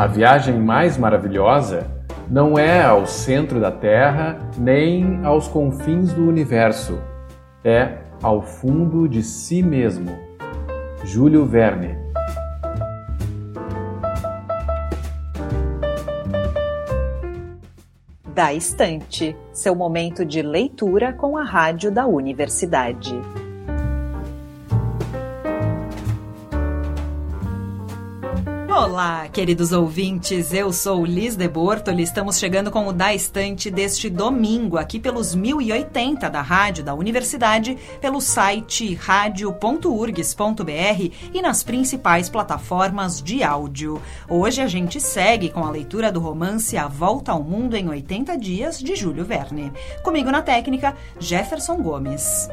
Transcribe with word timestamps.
A 0.00 0.06
viagem 0.06 0.58
mais 0.58 0.96
maravilhosa 0.96 1.86
não 2.26 2.58
é 2.58 2.82
ao 2.82 3.06
centro 3.06 3.60
da 3.60 3.70
Terra 3.70 4.38
nem 4.56 5.22
aos 5.26 5.46
confins 5.46 6.14
do 6.14 6.26
universo, 6.26 6.98
é 7.62 7.98
ao 8.22 8.40
fundo 8.40 9.06
de 9.06 9.22
si 9.22 9.62
mesmo. 9.62 10.18
Júlio 11.04 11.44
Verne 11.44 11.98
Da 18.34 18.54
Estante, 18.54 19.36
seu 19.52 19.74
momento 19.74 20.24
de 20.24 20.40
leitura 20.40 21.12
com 21.12 21.36
a 21.36 21.44
rádio 21.44 21.90
da 21.90 22.06
universidade. 22.06 23.20
Olá, 28.82 29.28
queridos 29.28 29.72
ouvintes, 29.72 30.54
eu 30.54 30.72
sou 30.72 31.04
Liz 31.04 31.36
de 31.36 31.46
Bortoli, 31.46 32.02
estamos 32.02 32.38
chegando 32.38 32.70
com 32.70 32.86
o 32.86 32.94
Da 32.94 33.12
Estante 33.14 33.70
deste 33.70 34.08
domingo, 34.08 34.78
aqui 34.78 34.98
pelos 34.98 35.34
1080 35.34 36.30
da 36.30 36.40
rádio 36.40 36.82
da 36.82 36.94
universidade, 36.94 37.76
pelo 38.00 38.22
site 38.22 38.94
radio.urgs.br 38.94 40.64
e 41.34 41.42
nas 41.42 41.62
principais 41.62 42.30
plataformas 42.30 43.22
de 43.22 43.42
áudio. 43.42 44.00
Hoje 44.26 44.62
a 44.62 44.66
gente 44.66 44.98
segue 44.98 45.50
com 45.50 45.62
a 45.62 45.70
leitura 45.70 46.10
do 46.10 46.18
romance 46.18 46.78
A 46.78 46.88
Volta 46.88 47.32
ao 47.32 47.42
Mundo 47.42 47.76
em 47.76 47.86
80 47.86 48.38
Dias, 48.38 48.78
de 48.78 48.96
Júlio 48.96 49.26
Verne. 49.26 49.70
Comigo 50.02 50.30
na 50.30 50.40
técnica, 50.40 50.96
Jefferson 51.18 51.76
Gomes. 51.82 52.48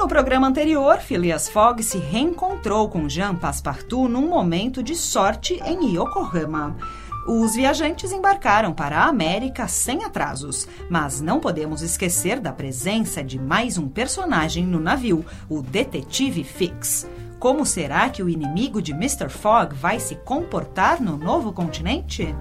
No 0.00 0.08
programa 0.08 0.48
anterior, 0.48 0.96
Phileas 0.96 1.46
Fogg 1.50 1.82
se 1.82 1.98
reencontrou 1.98 2.88
com 2.88 3.06
Jean 3.06 3.34
Passepartout 3.34 4.08
num 4.10 4.26
momento 4.26 4.82
de 4.82 4.96
sorte 4.96 5.60
em 5.62 5.94
Yokohama. 5.94 6.74
Os 7.28 7.54
viajantes 7.54 8.10
embarcaram 8.10 8.72
para 8.72 9.00
a 9.00 9.08
América 9.08 9.68
sem 9.68 10.02
atrasos, 10.02 10.66
mas 10.88 11.20
não 11.20 11.38
podemos 11.38 11.82
esquecer 11.82 12.40
da 12.40 12.50
presença 12.50 13.22
de 13.22 13.38
mais 13.38 13.76
um 13.76 13.90
personagem 13.90 14.64
no 14.64 14.80
navio, 14.80 15.22
o 15.50 15.60
Detetive 15.60 16.44
Fix. 16.44 17.06
Como 17.38 17.66
será 17.66 18.08
que 18.08 18.22
o 18.22 18.28
inimigo 18.30 18.80
de 18.80 18.92
Mr. 18.92 19.28
Fogg 19.28 19.74
vai 19.74 20.00
se 20.00 20.14
comportar 20.14 20.98
no 20.98 21.18
novo 21.18 21.52
continente? 21.52 22.34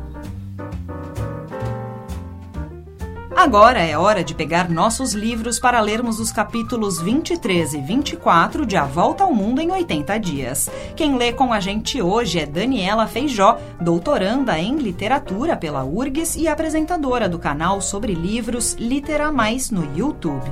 Agora 3.40 3.80
é 3.80 3.98
hora 3.98 4.22
de 4.22 4.36
pegar 4.36 4.70
nossos 4.70 5.14
livros 5.14 5.58
para 5.60 5.80
lermos 5.80 6.20
os 6.20 6.30
capítulos 6.30 7.02
23 7.02 7.74
e 7.74 7.80
24 7.80 8.66
de 8.66 8.76
A 8.76 8.84
Volta 8.84 9.24
ao 9.24 9.34
Mundo 9.34 9.62
em 9.62 9.72
80 9.72 10.20
Dias. 10.20 10.70
Quem 10.94 11.16
lê 11.16 11.32
com 11.32 11.54
a 11.54 11.62
gente 11.62 12.02
hoje 12.02 12.38
é 12.38 12.46
Daniela 12.46 13.08
Feijó, 13.08 13.58
doutoranda 13.80 14.60
em 14.60 14.76
literatura 14.76 15.56
pela 15.56 15.86
URGS 15.86 16.36
e 16.36 16.50
apresentadora 16.50 17.30
do 17.30 17.40
canal 17.40 17.82
sobre 17.82 18.14
livros 18.14 18.74
Litera 18.74 19.32
Mais 19.32 19.72
no 19.72 19.86
YouTube. 19.98 20.52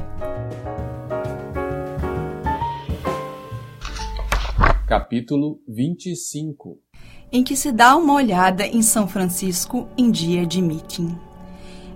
Capítulo 4.88 5.60
25 5.68 6.80
Em 7.34 7.44
que 7.44 7.58
se 7.58 7.74
dá 7.74 7.98
uma 7.98 8.14
olhada 8.14 8.66
em 8.66 8.82
São 8.82 9.10
Francisco 9.10 9.90
em 9.98 10.10
dia 10.10 10.46
de 10.46 10.62
meeting. 10.62 11.27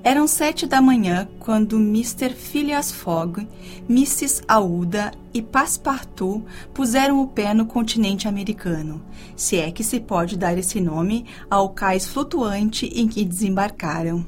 Eram 0.04 0.26
sete 0.26 0.66
da 0.66 0.82
manhã 0.82 1.28
quando 1.40 1.78
Mr. 1.78 2.34
Phileas 2.34 2.92
Fogg, 2.92 3.48
Mrs. 3.88 4.42
Aouda 4.48 5.12
e 5.32 5.44
Passepartout 5.44 6.44
puseram 6.74 7.22
o 7.22 7.28
pé 7.28 7.54
no 7.54 7.68
continente 7.68 8.28
americano, 8.28 9.00
se 9.36 9.58
é 9.58 9.70
que 9.70 9.84
se 9.84 10.00
pode 10.00 10.38
dar 10.38 10.58
esse 10.58 10.82
nome 10.82 11.28
ao 11.48 11.70
cais 11.70 12.08
flutuante 12.08 12.88
em 12.88 13.08
que 13.08 13.24
desembarcaram. 13.24 14.26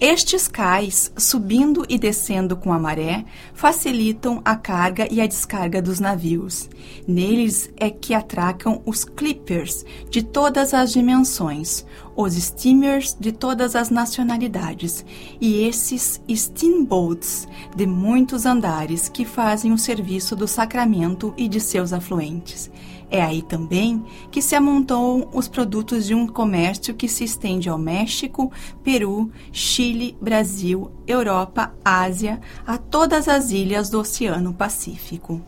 Estes 0.00 0.46
cais, 0.46 1.10
subindo 1.16 1.84
e 1.88 1.98
descendo 1.98 2.56
com 2.56 2.72
a 2.72 2.78
maré, 2.78 3.24
facilitam 3.52 4.40
a 4.44 4.54
carga 4.54 5.08
e 5.12 5.20
a 5.20 5.26
descarga 5.26 5.82
dos 5.82 5.98
navios. 5.98 6.70
Neles 7.04 7.68
é 7.76 7.90
que 7.90 8.14
atracam 8.14 8.80
os 8.86 9.04
clippers 9.04 9.84
de 10.08 10.22
todas 10.22 10.72
as 10.72 10.92
dimensões, 10.92 11.84
os 12.14 12.34
steamers 12.34 13.16
de 13.18 13.32
todas 13.32 13.74
as 13.74 13.90
nacionalidades 13.90 15.04
e 15.40 15.64
esses 15.64 16.22
steamboats 16.32 17.48
de 17.74 17.84
muitos 17.84 18.46
andares 18.46 19.08
que 19.08 19.24
fazem 19.24 19.72
o 19.72 19.78
serviço 19.78 20.36
do 20.36 20.46
Sacramento 20.46 21.34
e 21.36 21.48
de 21.48 21.58
seus 21.58 21.92
afluentes. 21.92 22.70
É 23.10 23.22
aí 23.22 23.40
também 23.40 24.04
que 24.30 24.42
se 24.42 24.54
amontoam 24.54 25.28
os 25.32 25.48
produtos 25.48 26.06
de 26.06 26.14
um 26.14 26.26
comércio 26.26 26.94
que 26.94 27.08
se 27.08 27.24
estende 27.24 27.68
ao 27.68 27.78
México, 27.78 28.52
Peru, 28.84 29.30
Chile, 29.50 30.16
Brasil, 30.20 30.90
Europa, 31.06 31.72
Ásia, 31.82 32.38
a 32.66 32.76
todas 32.76 33.26
as 33.26 33.50
ilhas 33.50 33.88
do 33.88 34.00
Oceano 34.00 34.52
Pacífico. 34.52 35.40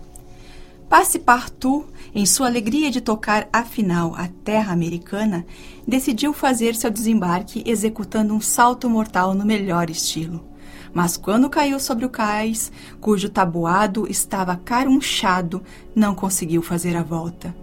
Passepartout, 0.89 1.87
em 2.15 2.27
sua 2.27 2.47
alegria 2.47 2.91
de 2.91 3.01
tocar 3.01 3.49
afinal 3.53 4.15
a 4.17 4.27
terra 4.27 4.73
americana, 4.73 5.47
decidiu 5.87 6.33
fazer 6.33 6.75
seu 6.75 6.91
desembarque 6.91 7.63
executando 7.67 8.35
um 8.35 8.41
salto 8.41 8.89
mortal 8.89 9.35
no 9.35 9.45
melhor 9.45 9.91
estilo 9.91 10.50
mas 10.93 11.17
quando 11.17 11.51
caiu 11.51 11.79
sobre 11.79 12.05
o 12.05 12.11
cais, 12.11 12.73
cujo 13.01 13.29
tabuado 13.29 14.07
estava 14.11 14.57
carunchado, 14.57 15.63
não 15.95 16.15
conseguiu 16.15 16.63
fazer 16.63 16.97
a 16.97 17.03
volta. 17.03 17.55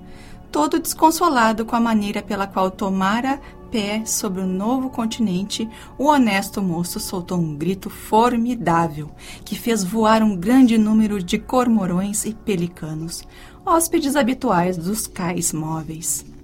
Todo 0.52 0.80
desconsolado 0.80 1.66
com 1.66 1.76
a 1.76 1.80
maneira 1.80 2.22
pela 2.22 2.48
qual 2.48 2.72
tomara 2.72 3.40
pé 3.70 4.06
sobre 4.06 4.42
o 4.42 4.48
novo 4.48 4.90
continente, 4.90 5.68
o 5.98 6.06
honesto 6.06 6.62
moço 6.62 7.00
soltou 7.00 7.38
um 7.38 7.56
grito 7.56 7.90
formidável 7.90 9.12
que 9.44 9.58
fez 9.58 9.84
voar 9.84 10.24
um 10.24 10.36
grande 10.36 10.78
número 10.78 11.22
de 11.22 11.38
cormorões 11.38 12.26
e 12.26 12.34
pelicanos, 12.34 13.24
hóspedes 13.66 14.16
habituais 14.16 14.78
dos 14.78 15.06
cais 15.06 15.52
móveis. 15.52 16.37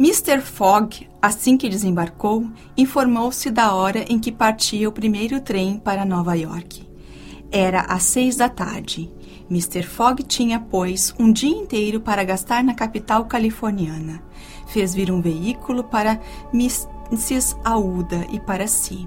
Mr. 0.00 0.40
Fogg, 0.40 1.06
assim 1.20 1.58
que 1.58 1.68
desembarcou, 1.68 2.48
informou-se 2.74 3.50
da 3.50 3.74
hora 3.74 4.02
em 4.08 4.18
que 4.18 4.32
partia 4.32 4.88
o 4.88 4.92
primeiro 4.92 5.42
trem 5.42 5.78
para 5.78 6.06
Nova 6.06 6.34
York. 6.34 6.88
Era 7.52 7.82
às 7.82 8.04
seis 8.04 8.36
da 8.36 8.48
tarde. 8.48 9.12
Mr. 9.50 9.82
Fogg 9.82 10.22
tinha, 10.22 10.58
pois, 10.58 11.14
um 11.18 11.30
dia 11.30 11.54
inteiro 11.54 12.00
para 12.00 12.24
gastar 12.24 12.64
na 12.64 12.72
capital 12.72 13.26
californiana. 13.26 14.22
Fez 14.68 14.94
vir 14.94 15.10
um 15.10 15.20
veículo 15.20 15.84
para 15.84 16.18
Mrs. 16.50 17.56
Aouda 17.62 18.26
e 18.32 18.40
para 18.40 18.66
si. 18.66 19.06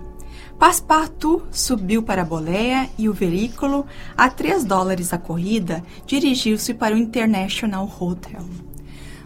Passepartout 0.60 1.44
subiu 1.52 2.04
para 2.04 2.22
a 2.22 2.25
boleia 2.25 2.88
e 3.00 3.10
o 3.10 3.14
veículo, 3.14 3.84
a 4.16 4.30
três 4.30 4.64
dólares 4.64 5.12
a 5.12 5.18
corrida, 5.18 5.84
dirigiu-se 6.06 6.72
para 6.72 6.94
o 6.94 7.00
International 7.00 7.92
Hotel. 8.00 8.44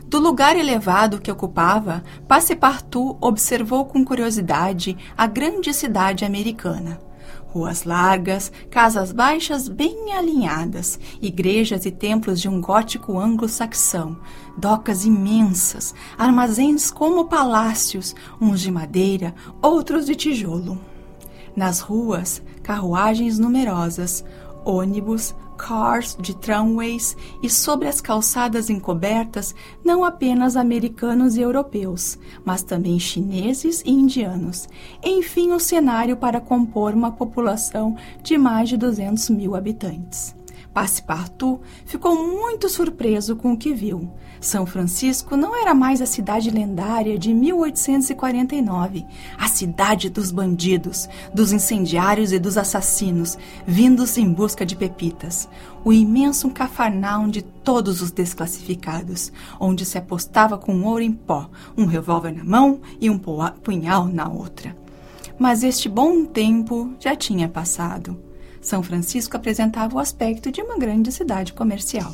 Do 0.07 0.19
lugar 0.19 0.55
elevado 0.55 1.19
que 1.19 1.29
ocupava, 1.29 2.01
Passepartout 2.29 3.17
observou 3.19 3.83
com 3.83 4.05
curiosidade 4.05 4.97
a 5.17 5.27
grande 5.27 5.73
cidade 5.73 6.23
americana. 6.23 6.97
Ruas 7.47 7.83
largas, 7.83 8.49
casas 8.69 9.11
baixas 9.11 9.67
bem 9.67 10.13
alinhadas, 10.13 10.97
igrejas 11.21 11.85
e 11.85 11.91
templos 11.91 12.39
de 12.39 12.47
um 12.47 12.61
gótico 12.61 13.19
anglo-saxão, 13.19 14.17
docas 14.57 15.03
imensas, 15.03 15.93
armazéns 16.17 16.89
como 16.89 17.25
palácios, 17.25 18.15
uns 18.39 18.61
de 18.61 18.71
madeira, 18.71 19.35
outros 19.61 20.05
de 20.05 20.15
tijolo. 20.15 20.79
Nas 21.53 21.81
ruas, 21.81 22.41
carruagens 22.63 23.37
numerosas, 23.37 24.23
ônibus, 24.63 25.35
cars 25.57 26.15
de 26.19 26.35
tramways 26.35 27.17
e 27.41 27.49
sobre 27.49 27.87
as 27.87 27.99
calçadas 27.99 28.69
encobertas 28.69 29.55
não 29.83 30.05
apenas 30.05 30.55
americanos 30.55 31.35
e 31.35 31.41
europeus, 31.41 32.17
mas 32.45 32.63
também 32.63 32.99
chineses 32.99 33.81
e 33.85 33.91
indianos. 33.91 34.69
Enfim, 35.03 35.51
o 35.51 35.59
cenário 35.59 36.15
para 36.15 36.39
compor 36.39 36.93
uma 36.93 37.11
população 37.11 37.97
de 38.21 38.37
mais 38.37 38.69
de 38.69 38.77
200 38.77 39.29
mil 39.31 39.55
habitantes. 39.55 40.35
Passepartout 40.73 41.59
ficou 41.85 42.15
muito 42.15 42.69
surpreso 42.69 43.35
com 43.35 43.53
o 43.53 43.57
que 43.57 43.73
viu. 43.73 44.11
São 44.39 44.65
Francisco 44.65 45.35
não 45.35 45.55
era 45.55 45.73
mais 45.73 46.01
a 46.01 46.05
cidade 46.05 46.51
lendária 46.51 47.17
de 47.17 47.33
1849, 47.33 49.05
a 49.37 49.47
cidade 49.47 50.09
dos 50.09 50.31
bandidos, 50.31 51.09
dos 51.33 51.51
incendiários 51.51 52.31
e 52.31 52.39
dos 52.39 52.57
assassinos, 52.57 53.37
vindos 53.65 54.17
em 54.17 54.31
busca 54.31 54.65
de 54.65 54.75
pepitas. 54.75 55.49
O 55.83 55.91
imenso 55.91 56.49
cafarnaum 56.49 57.29
de 57.29 57.41
todos 57.41 58.01
os 58.01 58.11
desclassificados, 58.11 59.31
onde 59.59 59.85
se 59.85 59.97
apostava 59.97 60.57
com 60.57 60.83
ouro 60.83 61.01
em 61.01 61.11
pó, 61.11 61.49
um 61.77 61.85
revólver 61.85 62.31
na 62.31 62.43
mão 62.43 62.79
e 62.99 63.09
um 63.09 63.19
punhal 63.63 64.05
na 64.05 64.27
outra. 64.29 64.75
Mas 65.39 65.63
este 65.63 65.87
bom 65.87 66.25
tempo 66.25 66.93
já 66.99 67.15
tinha 67.15 67.47
passado. 67.47 68.17
São 68.59 68.83
Francisco 68.83 69.37
apresentava 69.37 69.95
o 69.95 69.99
aspecto 69.99 70.51
de 70.51 70.61
uma 70.61 70.77
grande 70.77 71.11
cidade 71.11 71.53
comercial. 71.53 72.13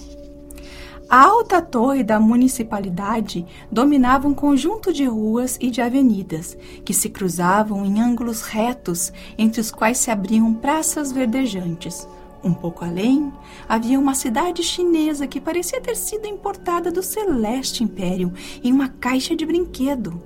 A 1.09 1.25
alta 1.25 1.61
torre 1.61 2.03
da 2.03 2.19
municipalidade 2.19 3.45
dominava 3.71 4.27
um 4.27 4.33
conjunto 4.33 4.91
de 4.91 5.05
ruas 5.05 5.57
e 5.61 5.69
de 5.69 5.81
avenidas 5.81 6.57
que 6.83 6.93
se 6.93 7.09
cruzavam 7.09 7.85
em 7.85 8.01
ângulos 8.01 8.41
retos, 8.41 9.11
entre 9.37 9.61
os 9.61 9.69
quais 9.69 9.97
se 9.97 10.09
abriam 10.09 10.53
praças 10.53 11.11
verdejantes. 11.11 12.07
Um 12.43 12.53
pouco 12.53 12.83
além, 12.83 13.31
havia 13.69 13.99
uma 13.99 14.15
cidade 14.15 14.63
chinesa 14.63 15.27
que 15.27 15.39
parecia 15.39 15.79
ter 15.79 15.95
sido 15.95 16.25
importada 16.25 16.91
do 16.91 17.03
Celeste 17.03 17.83
Império 17.83 18.33
em 18.63 18.71
uma 18.71 18.89
caixa 18.89 19.35
de 19.35 19.45
brinquedo. 19.45 20.21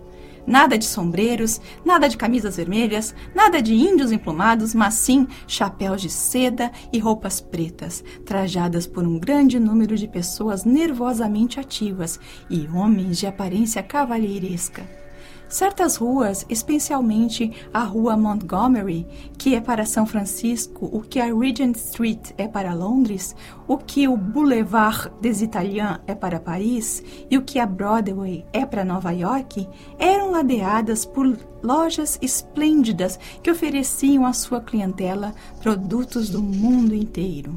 Nada 0.47 0.77
de 0.77 0.85
sombreiros, 0.85 1.59
nada 1.83 2.07
de 2.07 2.15
camisas 2.15 2.55
vermelhas, 2.55 3.13
nada 3.35 3.61
de 3.61 3.75
índios 3.75 4.13
emplumados, 4.13 4.73
mas 4.73 4.93
sim 4.93 5.27
chapéus 5.45 6.01
de 6.01 6.09
seda 6.09 6.71
e 6.91 6.99
roupas 6.99 7.41
pretas, 7.41 8.01
trajadas 8.25 8.87
por 8.87 9.05
um 9.05 9.19
grande 9.19 9.59
número 9.59 9.97
de 9.97 10.07
pessoas 10.07 10.63
nervosamente 10.63 11.59
ativas 11.59 12.17
e 12.49 12.65
homens 12.73 13.17
de 13.17 13.27
aparência 13.27 13.83
cavalheiresca. 13.83 15.06
Certas 15.49 15.95
ruas, 15.95 16.45
especialmente 16.49 17.53
a 17.73 17.81
Rua 17.83 18.17
Montgomery, 18.17 19.07
que 19.37 19.55
é 19.55 19.61
para 19.61 19.85
São 19.85 20.05
Francisco 20.05 20.89
o 20.91 21.01
que 21.01 21.21
a 21.21 21.33
Regent 21.33 21.77
Street 21.77 22.31
é 22.37 22.49
para 22.49 22.73
Londres, 22.73 23.33
o 23.65 23.77
que 23.77 24.09
o 24.09 24.17
Boulevard 24.17 25.09
des 25.21 25.41
Italiens 25.41 25.99
é 26.05 26.13
para 26.13 26.39
Paris 26.39 27.01
e 27.31 27.37
o 27.37 27.43
que 27.43 27.59
a 27.59 27.65
Broadway 27.65 28.45
é 28.51 28.65
para 28.65 28.83
Nova 28.83 29.11
York, 29.11 29.67
eram 29.97 30.31
ladeadas 30.31 31.05
por 31.05 31.37
lojas 31.63 32.19
esplêndidas 32.21 33.17
que 33.41 33.49
ofereciam 33.49 34.25
à 34.25 34.33
sua 34.33 34.59
clientela 34.59 35.33
produtos 35.61 36.29
do 36.29 36.43
mundo 36.43 36.93
inteiro. 36.93 37.55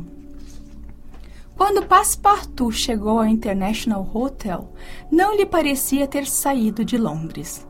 Quando 1.56 1.84
Passepartout 1.84 2.72
chegou 2.72 3.18
ao 3.18 3.26
International 3.26 4.08
Hotel, 4.14 4.72
não 5.10 5.36
lhe 5.36 5.44
parecia 5.44 6.06
ter 6.06 6.26
saído 6.26 6.84
de 6.84 6.96
Londres. 6.96 7.68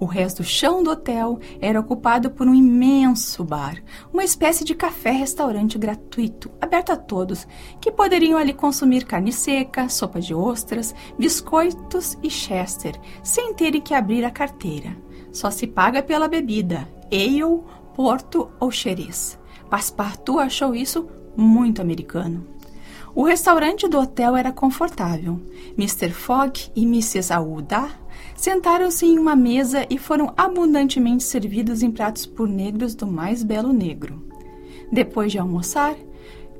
O 0.00 0.06
resto 0.06 0.38
do 0.38 0.48
chão 0.48 0.82
do 0.82 0.90
hotel 0.90 1.38
era 1.60 1.78
ocupado 1.78 2.30
por 2.30 2.48
um 2.48 2.54
imenso 2.54 3.44
bar, 3.44 3.76
uma 4.10 4.24
espécie 4.24 4.64
de 4.64 4.74
café-restaurante 4.74 5.76
gratuito, 5.76 6.50
aberto 6.58 6.90
a 6.90 6.96
todos, 6.96 7.46
que 7.78 7.92
poderiam 7.92 8.38
ali 8.38 8.54
consumir 8.54 9.04
carne 9.04 9.30
seca, 9.30 9.90
sopa 9.90 10.18
de 10.18 10.34
ostras, 10.34 10.94
biscoitos 11.18 12.16
e 12.22 12.30
chester, 12.30 12.98
sem 13.22 13.52
terem 13.52 13.82
que 13.82 13.92
abrir 13.92 14.24
a 14.24 14.30
carteira. 14.30 14.96
Só 15.30 15.50
se 15.50 15.66
paga 15.66 16.02
pela 16.02 16.28
bebida, 16.28 16.88
ale, 17.12 17.62
porto 17.94 18.50
ou 18.58 18.70
xerez. 18.70 19.38
Passepartout 19.68 20.40
achou 20.40 20.74
isso 20.74 21.06
muito 21.36 21.82
americano. 21.82 22.46
O 23.14 23.24
restaurante 23.24 23.86
do 23.86 23.98
hotel 23.98 24.34
era 24.34 24.50
confortável. 24.50 25.40
Mr. 25.76 26.10
Fogg 26.10 26.70
e 26.74 26.84
Mrs. 26.84 27.32
Aouda 27.32 27.90
sentaram-se 28.40 29.04
em 29.04 29.18
uma 29.18 29.36
mesa 29.36 29.86
e 29.90 29.98
foram 29.98 30.32
abundantemente 30.34 31.22
servidos 31.22 31.82
em 31.82 31.90
pratos 31.90 32.24
por 32.24 32.48
negros 32.48 32.94
do 32.94 33.06
mais 33.06 33.42
belo 33.42 33.70
negro. 33.70 34.24
Depois 34.90 35.30
de 35.30 35.38
almoçar, 35.38 35.94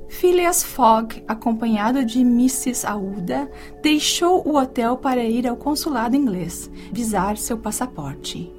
Phileas 0.07 0.61
Fogg, 0.61 1.23
acompanhado 1.27 2.05
de 2.05 2.19
Mrs. 2.19 2.85
Aouda, 2.85 3.49
deixou 3.81 4.47
o 4.47 4.57
hotel 4.57 4.95
para 4.97 5.23
ir 5.23 5.47
ao 5.47 5.57
consulado 5.57 6.15
inglês, 6.15 6.69
visar 6.91 7.35
seu 7.35 7.57
passaporte. 7.57 8.53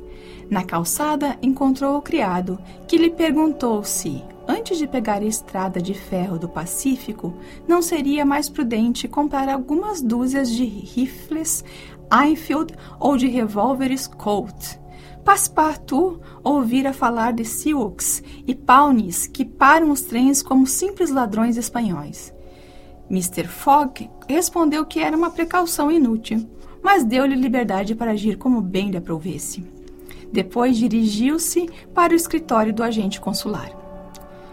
Na 0.50 0.64
calçada, 0.64 1.38
encontrou 1.40 1.98
o 1.98 2.02
criado, 2.02 2.58
que 2.88 2.98
lhe 2.98 3.08
perguntou 3.08 3.84
se, 3.84 4.20
antes 4.48 4.78
de 4.78 4.86
pegar 4.86 5.22
a 5.22 5.26
estrada 5.26 5.80
de 5.80 5.94
ferro 5.94 6.38
do 6.38 6.48
Pacífico, 6.48 7.32
não 7.66 7.80
seria 7.80 8.24
mais 8.24 8.48
prudente 8.48 9.06
comprar 9.06 9.48
algumas 9.48 10.02
dúzias 10.02 10.50
de 10.50 10.64
rifles 10.64 11.64
Enfield 12.12 12.74
ou 13.00 13.16
de 13.16 13.26
revólveres 13.26 14.06
Colt. 14.06 14.78
Passepartout 15.24 16.20
ouvira 16.44 16.92
falar 16.92 17.32
de 17.32 17.44
Sioux 17.44 18.22
e 18.46 18.54
Pawnees 18.54 19.26
que 19.26 19.44
param 19.44 19.90
os 19.90 20.02
trens 20.02 20.42
como 20.42 20.66
simples 20.66 21.10
ladrões 21.10 21.56
espanhóis. 21.56 22.34
Mr. 23.10 23.46
Fogg 23.46 24.10
respondeu 24.28 24.84
que 24.84 25.00
era 25.00 25.16
uma 25.16 25.30
precaução 25.30 25.90
inútil, 25.90 26.48
mas 26.82 27.04
deu-lhe 27.04 27.36
liberdade 27.36 27.94
para 27.94 28.10
agir 28.10 28.36
como 28.36 28.60
bem 28.60 28.90
lhe 28.90 28.96
aprovesse. 28.96 29.64
Depois 30.32 30.76
dirigiu-se 30.76 31.68
para 31.94 32.12
o 32.12 32.16
escritório 32.16 32.72
do 32.72 32.82
agente 32.82 33.20
consular. 33.20 33.70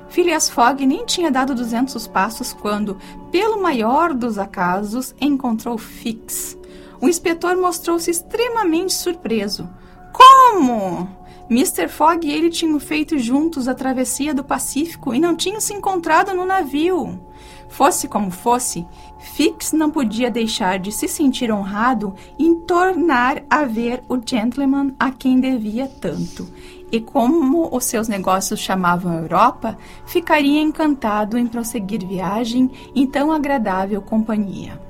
Phileas 0.09 0.49
Fogg 0.49 0.85
nem 0.85 1.05
tinha 1.05 1.31
dado 1.31 1.55
duzentos 1.55 2.07
passos 2.07 2.51
quando, 2.51 2.97
pelo 3.31 3.61
maior 3.61 4.13
dos 4.13 4.37
acasos, 4.37 5.15
encontrou 5.21 5.77
Fix, 5.77 6.58
o 7.01 7.07
inspetor 7.07 7.55
mostrou-se 7.57 8.09
extremamente 8.09 8.93
surpreso. 8.93 9.69
Como? 10.11 11.07
Mr. 11.49 11.87
Fogg 11.87 12.27
e 12.27 12.31
ele 12.31 12.49
tinham 12.49 12.79
feito 12.79 13.17
juntos 13.17 13.67
a 13.67 13.73
travessia 13.73 14.35
do 14.35 14.43
Pacífico 14.43 15.15
e 15.15 15.19
não 15.19 15.35
tinham 15.35 15.59
se 15.59 15.73
encontrado 15.73 16.33
no 16.35 16.45
navio. 16.45 17.19
Fosse 17.67 18.07
como 18.07 18.29
fosse, 18.29 18.85
Fix 19.19 19.71
não 19.71 19.89
podia 19.89 20.29
deixar 20.29 20.77
de 20.77 20.91
se 20.91 21.07
sentir 21.07 21.51
honrado 21.51 22.13
em 22.37 22.53
tornar 22.61 23.43
a 23.49 23.63
ver 23.63 24.03
o 24.07 24.19
gentleman 24.23 24.93
a 24.99 25.11
quem 25.11 25.39
devia 25.39 25.87
tanto. 25.87 26.47
E 26.91 26.99
como 26.99 27.75
os 27.75 27.85
seus 27.85 28.07
negócios 28.07 28.59
chamavam 28.59 29.19
Europa, 29.19 29.77
ficaria 30.05 30.61
encantado 30.61 31.37
em 31.37 31.47
prosseguir 31.47 32.05
viagem 32.05 32.69
em 32.95 33.07
tão 33.07 33.31
agradável 33.31 34.01
companhia. 34.01 34.88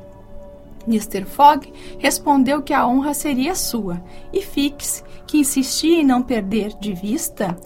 Mr. 0.87 1.25
Fogg 1.25 1.71
respondeu 1.97 2.61
que 2.61 2.73
a 2.73 2.87
honra 2.87 3.13
seria 3.13 3.55
sua, 3.55 4.01
e 4.33 4.41
Fix, 4.41 5.03
que 5.27 5.37
insistia 5.37 6.01
em 6.01 6.05
não 6.05 6.21
perder 6.21 6.73
de 6.79 6.93
vista, 6.93 7.57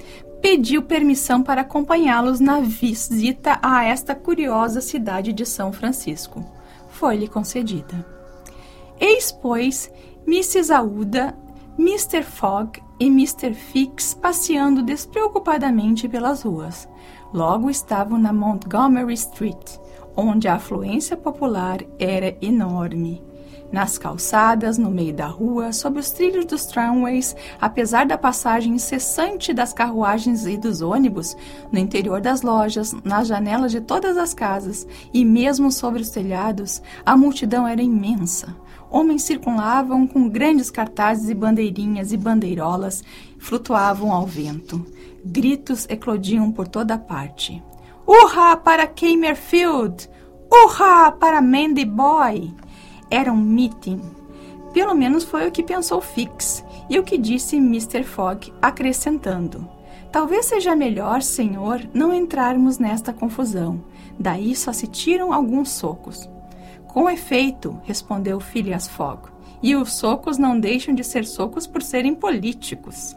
pediu 0.41 0.81
permissão 0.81 1.41
para 1.41 1.61
acompanhá-los 1.61 2.39
na 2.41 2.59
visita 2.59 3.57
a 3.61 3.85
esta 3.85 4.13
curiosa 4.13 4.81
cidade 4.81 5.31
de 5.31 5.45
São 5.45 5.71
Francisco. 5.71 6.43
Foi-lhe 6.89 7.27
concedida. 7.27 8.05
Eis, 8.99 9.31
pois, 9.31 9.89
Mrs. 10.27 10.73
Aouda, 10.73 11.35
Mr. 11.77 12.23
Fogg 12.23 12.81
e 12.99 13.07
Mr. 13.07 13.53
Fix 13.53 14.13
passeando 14.13 14.83
despreocupadamente 14.83 16.07
pelas 16.07 16.43
ruas. 16.43 16.87
Logo 17.33 17.69
estavam 17.69 18.17
na 18.17 18.31
Montgomery 18.31 19.13
Street, 19.13 19.77
onde 20.15 20.47
a 20.47 20.55
afluência 20.55 21.17
popular 21.17 21.79
era 21.99 22.35
enorme. 22.41 23.21
Nas 23.73 23.97
calçadas, 23.97 24.77
no 24.77 24.91
meio 24.91 25.11
da 25.11 25.25
rua, 25.25 25.73
sob 25.73 25.99
os 25.99 26.11
trilhos 26.11 26.45
dos 26.45 26.65
tramways, 26.65 27.35
apesar 27.59 28.05
da 28.05 28.15
passagem 28.15 28.73
incessante 28.73 29.51
das 29.51 29.73
carruagens 29.73 30.45
e 30.45 30.55
dos 30.57 30.81
ônibus, 30.81 31.35
no 31.71 31.79
interior 31.79 32.21
das 32.21 32.43
lojas, 32.43 32.93
nas 33.03 33.27
janelas 33.27 33.71
de 33.71 33.81
todas 33.81 34.15
as 34.15 34.31
casas 34.31 34.87
e 35.11 35.25
mesmo 35.25 35.71
sobre 35.71 36.03
os 36.03 36.09
telhados, 36.09 36.83
a 37.03 37.17
multidão 37.17 37.67
era 37.67 37.81
imensa. 37.81 38.55
Homens 38.91 39.23
circulavam 39.23 40.05
com 40.05 40.29
grandes 40.29 40.69
cartazes 40.69 41.27
e 41.27 41.33
bandeirinhas 41.33 42.13
e 42.13 42.17
bandeirolas, 42.17 43.03
flutuavam 43.39 44.11
ao 44.11 44.27
vento. 44.27 44.85
Gritos 45.25 45.87
eclodiam 45.89 46.51
por 46.51 46.67
toda 46.67 46.95
parte. 46.95 47.59
Urra 48.05 48.57
para 48.57 48.85
Camerfield! 48.85 50.09
Urra 50.51 51.09
para 51.13 51.41
Mandy 51.41 51.85
Boy! 51.85 52.53
Era 53.09 53.31
um 53.31 53.37
meeting. 53.37 54.01
Pelo 54.73 54.93
menos 54.93 55.23
foi 55.23 55.47
o 55.47 55.51
que 55.51 55.63
pensou 55.63 56.01
Fix 56.01 56.65
e 56.89 56.99
o 56.99 57.03
que 57.03 57.17
disse 57.17 57.55
Mr. 57.55 58.03
Fogg, 58.03 58.51
acrescentando: 58.61 59.69
Talvez 60.11 60.47
seja 60.47 60.75
melhor, 60.75 61.21
senhor, 61.21 61.79
não 61.93 62.13
entrarmos 62.13 62.77
nesta 62.77 63.13
confusão. 63.13 63.81
Daí 64.19 64.53
só 64.53 64.73
se 64.73 64.85
tiram 64.85 65.31
alguns 65.31 65.69
socos. 65.69 66.29
Com 66.87 67.09
efeito, 67.09 67.79
respondeu 67.83 68.37
Phileas 68.41 68.85
Fogg, 68.85 69.29
e 69.61 69.77
os 69.77 69.93
socos 69.93 70.37
não 70.37 70.59
deixam 70.59 70.93
de 70.93 71.05
ser 71.05 71.25
socos 71.25 71.65
por 71.65 71.81
serem 71.81 72.13
políticos. 72.13 73.15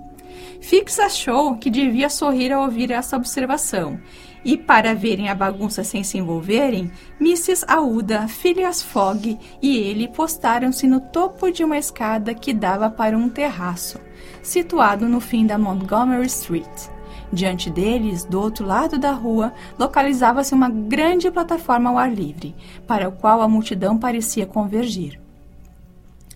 Fix 0.60 1.00
achou 1.00 1.56
que 1.56 1.70
devia 1.70 2.08
sorrir 2.08 2.52
ao 2.52 2.64
ouvir 2.64 2.90
essa 2.92 3.16
observação 3.16 3.98
e 4.46 4.56
para 4.56 4.94
verem 4.94 5.28
a 5.28 5.34
bagunça 5.34 5.82
sem 5.82 6.04
se 6.04 6.18
envolverem, 6.18 6.88
Mrs. 7.20 7.64
Aouda, 7.66 8.28
Phileas 8.28 8.80
Fogg 8.80 9.36
e 9.60 9.76
ele 9.76 10.06
postaram-se 10.06 10.86
no 10.86 11.00
topo 11.00 11.50
de 11.50 11.64
uma 11.64 11.76
escada 11.76 12.32
que 12.32 12.54
dava 12.54 12.88
para 12.88 13.18
um 13.18 13.28
terraço, 13.28 13.98
situado 14.44 15.08
no 15.08 15.18
fim 15.18 15.44
da 15.44 15.58
Montgomery 15.58 16.26
Street. 16.26 16.88
Diante 17.32 17.68
deles, 17.68 18.22
do 18.22 18.40
outro 18.40 18.64
lado 18.64 19.00
da 19.00 19.10
rua, 19.10 19.52
localizava-se 19.76 20.54
uma 20.54 20.70
grande 20.70 21.28
plataforma 21.28 21.90
ao 21.90 21.98
ar 21.98 22.14
livre, 22.14 22.54
para 22.86 23.08
o 23.08 23.12
qual 23.12 23.42
a 23.42 23.48
multidão 23.48 23.98
parecia 23.98 24.46
convergir. 24.46 25.20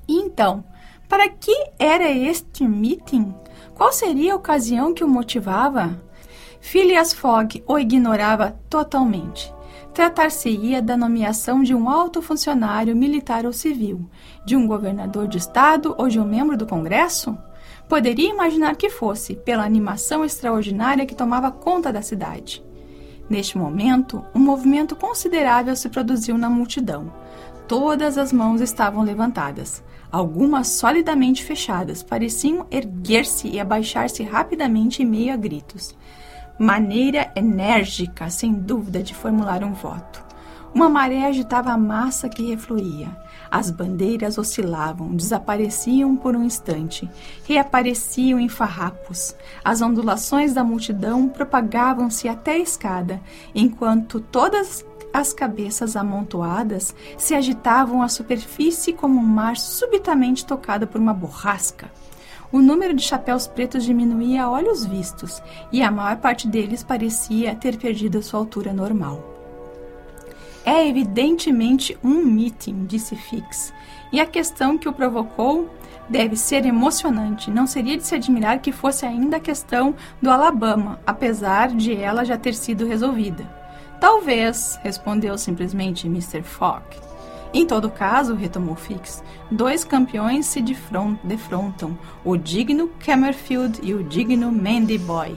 E 0.09 0.17
então, 0.17 0.65
para 1.09 1.29
que 1.29 1.55
era 1.79 2.11
este 2.11 2.67
meeting? 2.67 3.33
Qual 3.77 3.93
seria 3.93 4.33
a 4.33 4.37
ocasião 4.37 4.93
que 4.93 5.05
o 5.05 5.09
motivava? 5.09 6.10
Phileas 6.61 7.13
Fogg 7.13 7.65
o 7.67 7.79
ignorava 7.79 8.57
totalmente. 8.69 9.53
tratar-se-ia 9.93 10.81
da 10.81 10.97
nomeação 10.97 11.63
de 11.63 11.75
um 11.75 11.89
alto 11.89 12.23
funcionário 12.23 12.95
militar 12.95 13.45
ou 13.45 13.53
civil, 13.53 14.09
de 14.45 14.55
um 14.55 14.67
governador 14.67 15.27
de 15.27 15.39
estado 15.39 15.95
ou 15.99 16.09
de 16.09 16.21
um 16.21 16.25
membro 16.25 16.57
do 16.57 16.67
Congresso? 16.67 17.37
Poderia 17.89 18.31
imaginar 18.31 18.77
que 18.77 18.89
fosse, 18.89 19.35
pela 19.35 19.65
animação 19.65 20.25
extraordinária 20.25 21.05
que 21.05 21.15
tomava 21.15 21.51
conta 21.51 21.93
da 21.93 22.03
cidade. 22.03 22.63
Neste 23.29 23.59
momento, 23.59 24.25
um 24.35 24.39
movimento 24.39 24.95
considerável 24.95 25.75
se 25.75 25.89
produziu 25.89 26.39
na 26.39 26.49
multidão. 26.49 27.13
Todas 27.67 28.17
as 28.17 28.33
mãos 28.33 28.61
estavam 28.61 29.03
levantadas. 29.03 29.83
Algumas 30.11 30.69
solidamente 30.69 31.45
fechadas 31.45 32.03
pareciam 32.03 32.67
erguer-se 32.71 33.49
e 33.49 33.61
abaixar-se 33.61 34.23
rapidamente 34.23 35.03
em 35.03 35.07
meio 35.07 35.33
a 35.33 35.37
gritos. 35.37 35.97
Maneira 36.63 37.33
enérgica, 37.35 38.29
sem 38.29 38.53
dúvida, 38.53 39.03
de 39.03 39.15
formular 39.15 39.65
um 39.65 39.73
voto. 39.73 40.23
Uma 40.75 40.91
maré 40.91 41.25
agitava 41.25 41.71
a 41.71 41.79
massa 41.79 42.29
que 42.29 42.51
refluía. 42.51 43.09
As 43.51 43.71
bandeiras 43.71 44.37
oscilavam, 44.37 45.17
desapareciam 45.17 46.15
por 46.15 46.37
um 46.37 46.45
instante, 46.45 47.09
reapareciam 47.49 48.39
em 48.39 48.47
farrapos. 48.47 49.35
As 49.65 49.81
ondulações 49.81 50.53
da 50.53 50.63
multidão 50.63 51.31
propagavam-se 51.31 52.29
até 52.29 52.53
a 52.53 52.59
escada, 52.59 53.23
enquanto 53.55 54.21
todas 54.21 54.85
as 55.15 55.33
cabeças 55.33 55.97
amontoadas 55.97 56.95
se 57.17 57.35
agitavam 57.35 58.03
à 58.03 58.09
superfície 58.09 58.93
como 58.93 59.19
um 59.19 59.25
mar 59.25 59.57
subitamente 59.57 60.45
tocado 60.45 60.87
por 60.87 61.01
uma 61.01 61.15
borrasca. 61.15 61.91
O 62.53 62.59
número 62.59 62.95
de 62.95 63.03
chapéus 63.03 63.47
pretos 63.47 63.85
diminuía 63.85 64.45
a 64.45 64.51
olhos 64.51 64.85
vistos, 64.85 65.41
e 65.71 65.83
a 65.83 65.91
maior 65.91 66.17
parte 66.17 66.49
deles 66.49 66.83
parecia 66.83 67.55
ter 67.55 67.77
perdido 67.77 68.23
sua 68.23 68.41
altura 68.41 68.73
normal. 68.73 69.23
É 70.65 70.87
evidentemente 70.87 71.97
um 72.03 72.23
meeting, 72.25 72.85
disse 72.87 73.17
Fix, 73.17 73.73
e 74.13 74.21
a 74.21 74.27
questão 74.27 74.77
que 74.77 74.89
o 74.89 74.93
provocou 74.93 75.71
deve 76.09 76.37
ser 76.37 76.67
emocionante. 76.67 77.51
Não 77.51 77.67
seria 77.67 77.97
de 77.97 78.05
se 78.05 78.17
admirar 78.17 78.61
que 78.61 78.73
fosse 78.73 79.07
ainda 79.07 79.37
a 79.37 79.41
questão 79.41 79.95
do 80.21 80.29
Alabama, 80.29 80.99
apesar 81.07 81.69
de 81.69 81.95
ela 81.95 82.25
já 82.25 82.37
ter 82.37 82.55
sido 82.55 82.87
resolvida. 82.87 83.49
Talvez, 84.01 84.79
respondeu 84.83 85.39
simplesmente 85.39 86.07
Mr. 86.09 86.43
Fogg. 86.43 87.10
Em 87.53 87.67
todo 87.67 87.91
caso, 87.91 88.35
retomou 88.35 88.77
Fix, 88.77 89.25
dois 89.51 89.85
campeões 89.85 90.47
se 90.47 90.63
defrontam, 91.25 91.99
o 92.25 92.37
digno 92.37 92.89
Camerfield 93.05 93.81
e 93.83 93.93
o 93.93 94.05
digno 94.05 94.53
Mandy 94.53 94.99
Boy. 94.99 95.37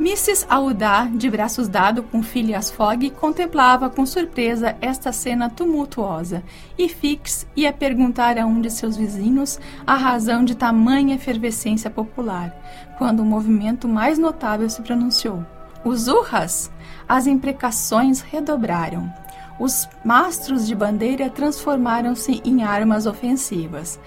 Mrs. 0.00 0.46
Audá, 0.48 1.04
de 1.04 1.28
braços 1.28 1.68
dados 1.68 2.06
com 2.10 2.22
Phileas 2.22 2.70
Fogg, 2.70 3.10
contemplava 3.10 3.90
com 3.90 4.06
surpresa 4.06 4.74
esta 4.80 5.12
cena 5.12 5.50
tumultuosa, 5.50 6.42
e 6.78 6.88
Fix 6.88 7.46
ia 7.54 7.70
perguntar 7.70 8.38
a 8.38 8.46
um 8.46 8.62
de 8.62 8.70
seus 8.70 8.96
vizinhos 8.96 9.60
a 9.86 9.96
razão 9.96 10.42
de 10.42 10.54
tamanha 10.54 11.16
efervescência 11.16 11.90
popular, 11.90 12.56
quando 12.96 13.20
o 13.20 13.26
movimento 13.26 13.86
mais 13.86 14.18
notável 14.18 14.70
se 14.70 14.80
pronunciou. 14.80 15.44
Os 15.84 16.08
urras! 16.08 16.70
As 17.06 17.26
imprecações 17.26 18.22
redobraram. 18.22 19.12
Os 19.60 19.86
mastros 20.02 20.66
de 20.66 20.74
bandeira 20.74 21.28
transformaram-se 21.28 22.40
em 22.46 22.62
armas 22.62 23.04
ofensivas. 23.04 24.00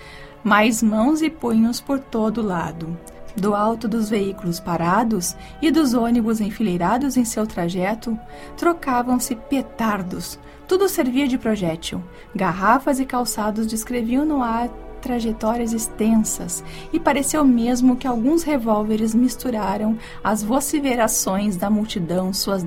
Mais 0.44 0.82
mãos 0.82 1.22
e 1.22 1.30
punhos 1.30 1.80
por 1.80 2.00
todo 2.00 2.42
lado. 2.42 2.98
Do 3.38 3.54
alto 3.54 3.88
dos 3.88 4.10
veículos 4.10 4.60
parados 4.60 5.36
e 5.62 5.70
dos 5.70 5.94
ônibus 5.94 6.42
enfileirados 6.42 7.18
em 7.18 7.24
seu 7.24 7.46
trajeto, 7.46 8.18
trocavam-se 8.58 9.36
petardos. 9.36 10.40
Tudo 10.68 10.90
servia 10.90 11.28
de 11.28 11.38
projétil. 11.38 12.04
Garrafas 12.36 13.00
e 13.00 13.06
calçados 13.06 13.68
descreviam 13.68 14.26
no 14.26 14.42
ar 14.42 14.70
trajetórias 15.04 15.72
extensas 15.72 16.64
e 16.92 17.00
pareceu 17.00 17.46
mesmo 17.46 17.96
que 17.96 18.08
alguns 18.08 18.42
revólveres 18.42 19.14
misturaram 19.14 20.00
as 20.24 20.42
vociferações 20.42 21.58
da 21.58 21.70
multidão 21.70 22.34
suas 22.34 22.64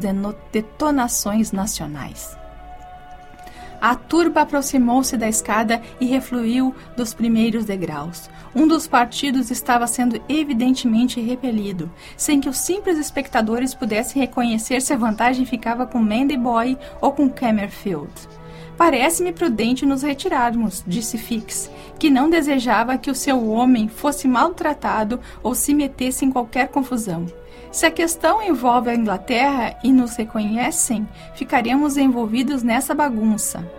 detonações 0.52 1.50
nacionais. 1.50 2.45
A 3.80 3.94
turba 3.94 4.42
aproximou-se 4.42 5.16
da 5.16 5.28
escada 5.28 5.82
e 6.00 6.06
refluiu 6.06 6.74
dos 6.96 7.12
primeiros 7.12 7.64
degraus. 7.64 8.30
Um 8.54 8.66
dos 8.66 8.86
partidos 8.86 9.50
estava 9.50 9.86
sendo 9.86 10.20
evidentemente 10.28 11.20
repelido, 11.20 11.90
sem 12.16 12.40
que 12.40 12.48
os 12.48 12.58
simples 12.58 12.98
espectadores 12.98 13.74
pudessem 13.74 14.20
reconhecer 14.20 14.80
se 14.80 14.92
a 14.92 14.96
vantagem 14.96 15.44
ficava 15.44 15.86
com 15.86 15.98
Mandy 15.98 16.36
Boy 16.36 16.78
ou 17.00 17.12
com 17.12 17.28
Camerfield. 17.28 18.10
Parece-me 18.76 19.32
prudente 19.32 19.86
nos 19.86 20.02
retirarmos, 20.02 20.84
disse 20.86 21.16
Fix, 21.16 21.70
que 21.98 22.10
não 22.10 22.28
desejava 22.28 22.98
que 22.98 23.10
o 23.10 23.14
seu 23.14 23.48
homem 23.48 23.88
fosse 23.88 24.28
maltratado 24.28 25.18
ou 25.42 25.54
se 25.54 25.72
metesse 25.72 26.24
em 26.24 26.30
qualquer 26.30 26.68
confusão. 26.68 27.26
Se 27.76 27.84
a 27.84 27.90
questão 27.90 28.42
envolve 28.42 28.88
a 28.88 28.94
Inglaterra 28.94 29.78
e 29.84 29.92
nos 29.92 30.16
reconhecem, 30.16 31.06
ficaremos 31.34 31.98
envolvidos 31.98 32.62
nessa 32.62 32.94
bagunça. 32.94 33.70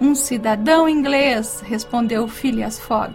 Um 0.00 0.12
cidadão 0.12 0.88
inglês, 0.88 1.62
respondeu 1.64 2.26
Phileas 2.26 2.80
Fogg. 2.80 3.14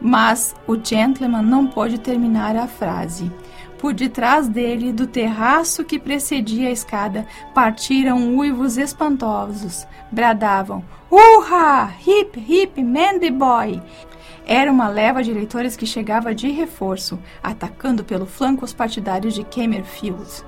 Mas 0.00 0.56
o 0.66 0.82
gentleman 0.82 1.42
não 1.42 1.66
pôde 1.66 1.98
terminar 1.98 2.56
a 2.56 2.66
frase. 2.66 3.30
Por 3.78 3.92
detrás 3.92 4.48
dele, 4.48 4.94
do 4.94 5.06
terraço 5.06 5.84
que 5.84 5.98
precedia 5.98 6.68
a 6.68 6.72
escada, 6.72 7.26
partiram 7.52 8.34
uivos 8.38 8.78
espantosos. 8.78 9.86
Bradavam: 10.10 10.82
Urra! 11.10 11.92
Hip, 12.06 12.42
hip, 12.48 12.82
Mandy 12.82 13.30
Boy! 13.30 13.82
Era 14.46 14.70
uma 14.70 14.88
leva 14.88 15.22
de 15.22 15.30
eleitores 15.30 15.76
que 15.76 15.86
chegava 15.86 16.34
de 16.34 16.50
reforço, 16.50 17.18
atacando 17.42 18.04
pelo 18.04 18.26
flanco 18.26 18.64
os 18.64 18.74
partidários 18.74 19.34
de 19.34 19.44
Camerfield. 19.44 20.44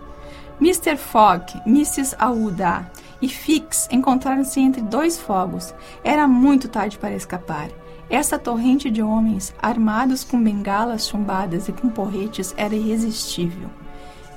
Mr. 0.60 0.96
Fogg, 0.96 1.44
Mrs. 1.66 2.14
Aouda 2.18 2.90
e 3.20 3.28
Fix 3.28 3.88
encontraram-se 3.90 4.60
entre 4.60 4.82
dois 4.82 5.18
fogos. 5.18 5.74
Era 6.04 6.26
muito 6.28 6.68
tarde 6.68 6.98
para 6.98 7.14
escapar. 7.14 7.68
Essa 8.08 8.38
torrente 8.38 8.90
de 8.90 9.02
homens, 9.02 9.54
armados 9.60 10.22
com 10.22 10.42
bengalas 10.42 11.08
chumbadas 11.08 11.68
e 11.68 11.72
com 11.72 11.88
porretes, 11.88 12.54
era 12.56 12.74
irresistível. 12.74 13.68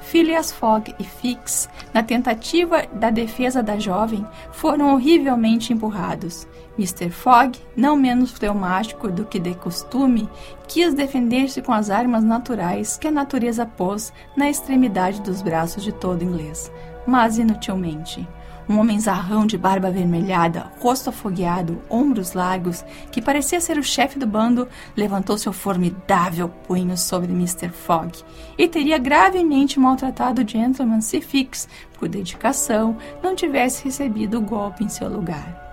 Phileas 0.01 0.51
Fogg 0.51 0.95
e 0.97 1.03
Fix, 1.03 1.69
na 1.93 2.01
tentativa 2.01 2.83
da 2.91 3.11
defesa 3.11 3.61
da 3.61 3.77
jovem, 3.77 4.25
foram 4.51 4.93
horrivelmente 4.93 5.71
empurrados. 5.71 6.47
Mr. 6.79 7.09
Fogg, 7.09 7.59
não 7.75 7.97
menos 7.97 8.31
fleumático 8.31 9.09
do 9.09 9.25
que 9.25 9.37
de 9.37 9.53
costume, 9.53 10.29
quis 10.67 10.93
defender-se 10.93 11.61
com 11.61 11.73
as 11.73 11.89
armas 11.89 12.23
naturais 12.23 12.97
que 12.97 13.07
a 13.07 13.11
natureza 13.11 13.65
pôs 13.65 14.13
na 14.37 14.49
extremidade 14.49 15.21
dos 15.21 15.41
braços 15.41 15.83
de 15.83 15.91
todo 15.91 16.23
inglês, 16.23 16.71
mas 17.05 17.37
inutilmente 17.37 18.25
um 18.69 18.77
homem 18.77 18.99
zarrão 18.99 19.47
de 19.47 19.57
barba 19.57 19.87
avermelhada, 19.87 20.71
rosto 20.79 21.09
afogueado, 21.09 21.81
ombros 21.89 22.33
largos, 22.33 22.85
que 23.11 23.19
parecia 23.19 23.59
ser 23.59 23.79
o 23.79 23.83
chefe 23.83 24.19
do 24.19 24.27
bando, 24.27 24.67
levantou 24.95 25.39
seu 25.39 25.51
formidável 25.51 26.47
punho 26.67 26.95
sobre 26.95 27.31
Mr. 27.31 27.69
Fogg 27.69 28.19
e 28.55 28.67
teria 28.67 28.99
gravemente 28.99 29.79
maltratado 29.79 30.43
o 30.43 30.47
gentleman 30.47 31.01
se 31.01 31.19
Fix, 31.19 31.67
por 31.97 32.07
dedicação, 32.07 32.95
não 33.23 33.35
tivesse 33.35 33.85
recebido 33.85 34.37
o 34.37 34.41
golpe 34.41 34.83
em 34.83 34.89
seu 34.89 35.09
lugar. 35.09 35.68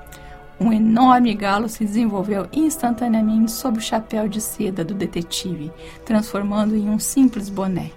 Um 0.59 0.73
enorme 0.73 1.35
galo 1.35 1.69
se 1.69 1.85
desenvolveu 1.85 2.47
instantaneamente 2.53 3.53
sob 3.53 3.79
o 3.79 3.83
chapéu 3.83 4.27
de 4.27 4.41
seda 4.41 4.83
do 4.83 4.95
detetive, 4.95 5.71
transformando 6.05 6.75
em 6.75 6.89
um 6.89 6.99
simples 6.99 7.49
boné. 7.49 7.91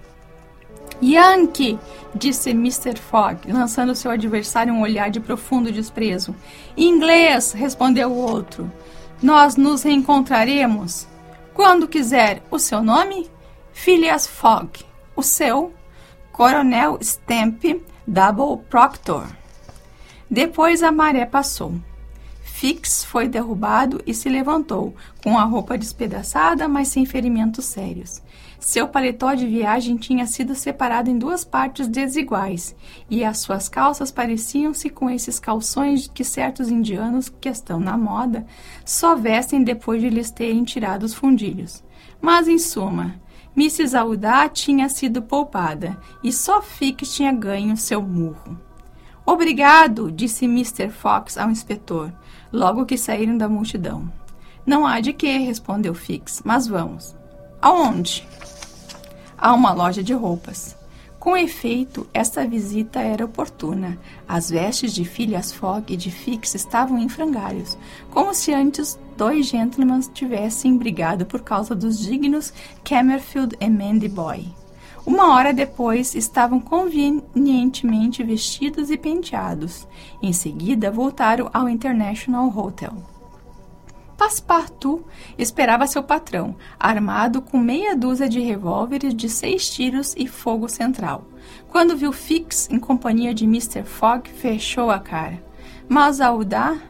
Yankee! 1.02 1.78
disse 2.14 2.50
Mr. 2.50 2.96
Fogg, 2.96 3.50
lançando 3.50 3.94
seu 3.94 4.10
adversário 4.10 4.74
um 4.74 4.82
olhar 4.82 5.10
de 5.10 5.20
profundo 5.20 5.72
desprezo. 5.72 6.34
Inglês! 6.76 7.52
respondeu 7.52 8.10
o 8.10 8.16
outro. 8.16 8.70
Nós 9.22 9.56
nos 9.56 9.82
reencontraremos. 9.82 11.06
Quando 11.54 11.88
quiser. 11.88 12.42
O 12.50 12.58
seu 12.58 12.82
nome? 12.82 13.30
Phileas 13.72 14.26
Fogg. 14.26 14.84
O 15.16 15.22
seu? 15.22 15.72
Coronel 16.32 16.98
Stamp 17.02 17.64
Double 18.06 18.64
Proctor. 18.68 19.26
Depois 20.30 20.82
a 20.82 20.92
maré 20.92 21.26
passou. 21.26 21.74
Fix 22.60 23.02
foi 23.04 23.26
derrubado 23.26 24.02
e 24.06 24.12
se 24.12 24.28
levantou, 24.28 24.94
com 25.24 25.38
a 25.38 25.44
roupa 25.44 25.78
despedaçada, 25.78 26.68
mas 26.68 26.88
sem 26.88 27.06
ferimentos 27.06 27.64
sérios. 27.64 28.20
Seu 28.58 28.86
paletó 28.86 29.32
de 29.32 29.46
viagem 29.46 29.96
tinha 29.96 30.26
sido 30.26 30.54
separado 30.54 31.08
em 31.08 31.16
duas 31.16 31.42
partes 31.42 31.88
desiguais, 31.88 32.76
e 33.08 33.24
as 33.24 33.38
suas 33.38 33.66
calças 33.66 34.12
pareciam-se 34.12 34.90
com 34.90 35.08
esses 35.08 35.38
calções 35.38 36.06
que 36.06 36.22
certos 36.22 36.68
indianos 36.68 37.30
que 37.30 37.48
estão 37.48 37.80
na 37.80 37.96
moda 37.96 38.44
só 38.84 39.16
vestem 39.16 39.64
depois 39.64 40.02
de 40.02 40.10
lhes 40.10 40.30
terem 40.30 40.62
tirado 40.62 41.04
os 41.04 41.14
fundilhos. 41.14 41.82
Mas, 42.20 42.46
em 42.46 42.58
suma, 42.58 43.14
Mrs. 43.56 43.96
Audá 43.96 44.46
tinha 44.50 44.86
sido 44.90 45.22
poupada, 45.22 45.96
e 46.22 46.30
só 46.30 46.60
Fix 46.60 47.14
tinha 47.14 47.32
ganho 47.32 47.74
seu 47.74 48.02
murro. 48.02 48.69
Obrigado, 49.30 50.10
disse 50.10 50.44
Mr. 50.46 50.90
Fox 50.90 51.38
ao 51.38 51.52
inspetor, 51.52 52.12
logo 52.52 52.84
que 52.84 52.98
saíram 52.98 53.38
da 53.38 53.48
multidão. 53.48 54.12
Não 54.66 54.84
há 54.84 54.98
de 54.98 55.12
que, 55.12 55.38
respondeu 55.38 55.94
Fix, 55.94 56.42
mas 56.44 56.66
vamos. 56.66 57.14
Aonde? 57.62 58.26
A 59.38 59.54
uma 59.54 59.72
loja 59.72 60.02
de 60.02 60.12
roupas. 60.12 60.76
Com 61.20 61.36
efeito, 61.36 62.08
esta 62.12 62.44
visita 62.44 62.98
era 62.98 63.24
oportuna. 63.24 64.00
As 64.26 64.50
vestes 64.50 64.92
de 64.92 65.04
Phileas 65.04 65.52
Fogg 65.52 65.94
e 65.94 65.96
de 65.96 66.10
Fix 66.10 66.56
estavam 66.56 66.98
em 66.98 67.08
frangalhos, 67.08 67.78
como 68.10 68.34
se 68.34 68.52
antes 68.52 68.98
dois 69.16 69.46
gentlemen 69.46 70.00
tivessem 70.12 70.76
brigado 70.76 71.24
por 71.24 71.42
causa 71.42 71.72
dos 71.72 72.00
dignos 72.00 72.52
Camerfield 72.82 73.56
e 73.60 73.70
Mandy 73.70 74.08
Boy. 74.08 74.59
Uma 75.06 75.34
hora 75.34 75.52
depois, 75.52 76.14
estavam 76.14 76.60
convenientemente 76.60 78.22
vestidos 78.22 78.90
e 78.90 78.96
penteados. 78.96 79.86
Em 80.22 80.32
seguida, 80.32 80.90
voltaram 80.90 81.48
ao 81.52 81.68
International 81.68 82.52
Hotel. 82.56 82.92
Passepartout 84.20 85.02
esperava 85.38 85.86
seu 85.86 86.02
patrão, 86.02 86.54
armado 86.78 87.40
com 87.40 87.56
meia 87.56 87.96
dúzia 87.96 88.28
de 88.28 88.38
revólveres 88.38 89.14
de 89.14 89.30
seis 89.30 89.70
tiros 89.70 90.14
e 90.14 90.26
fogo 90.26 90.68
central. 90.68 91.24
Quando 91.70 91.96
viu 91.96 92.12
Fix 92.12 92.68
em 92.70 92.78
companhia 92.78 93.32
de 93.32 93.44
Mr. 93.44 93.82
Fogg, 93.82 94.28
fechou 94.28 94.90
a 94.90 94.98
cara. 94.98 95.42
Mas 95.88 96.20
ao 96.20 96.44
dar, 96.44 96.89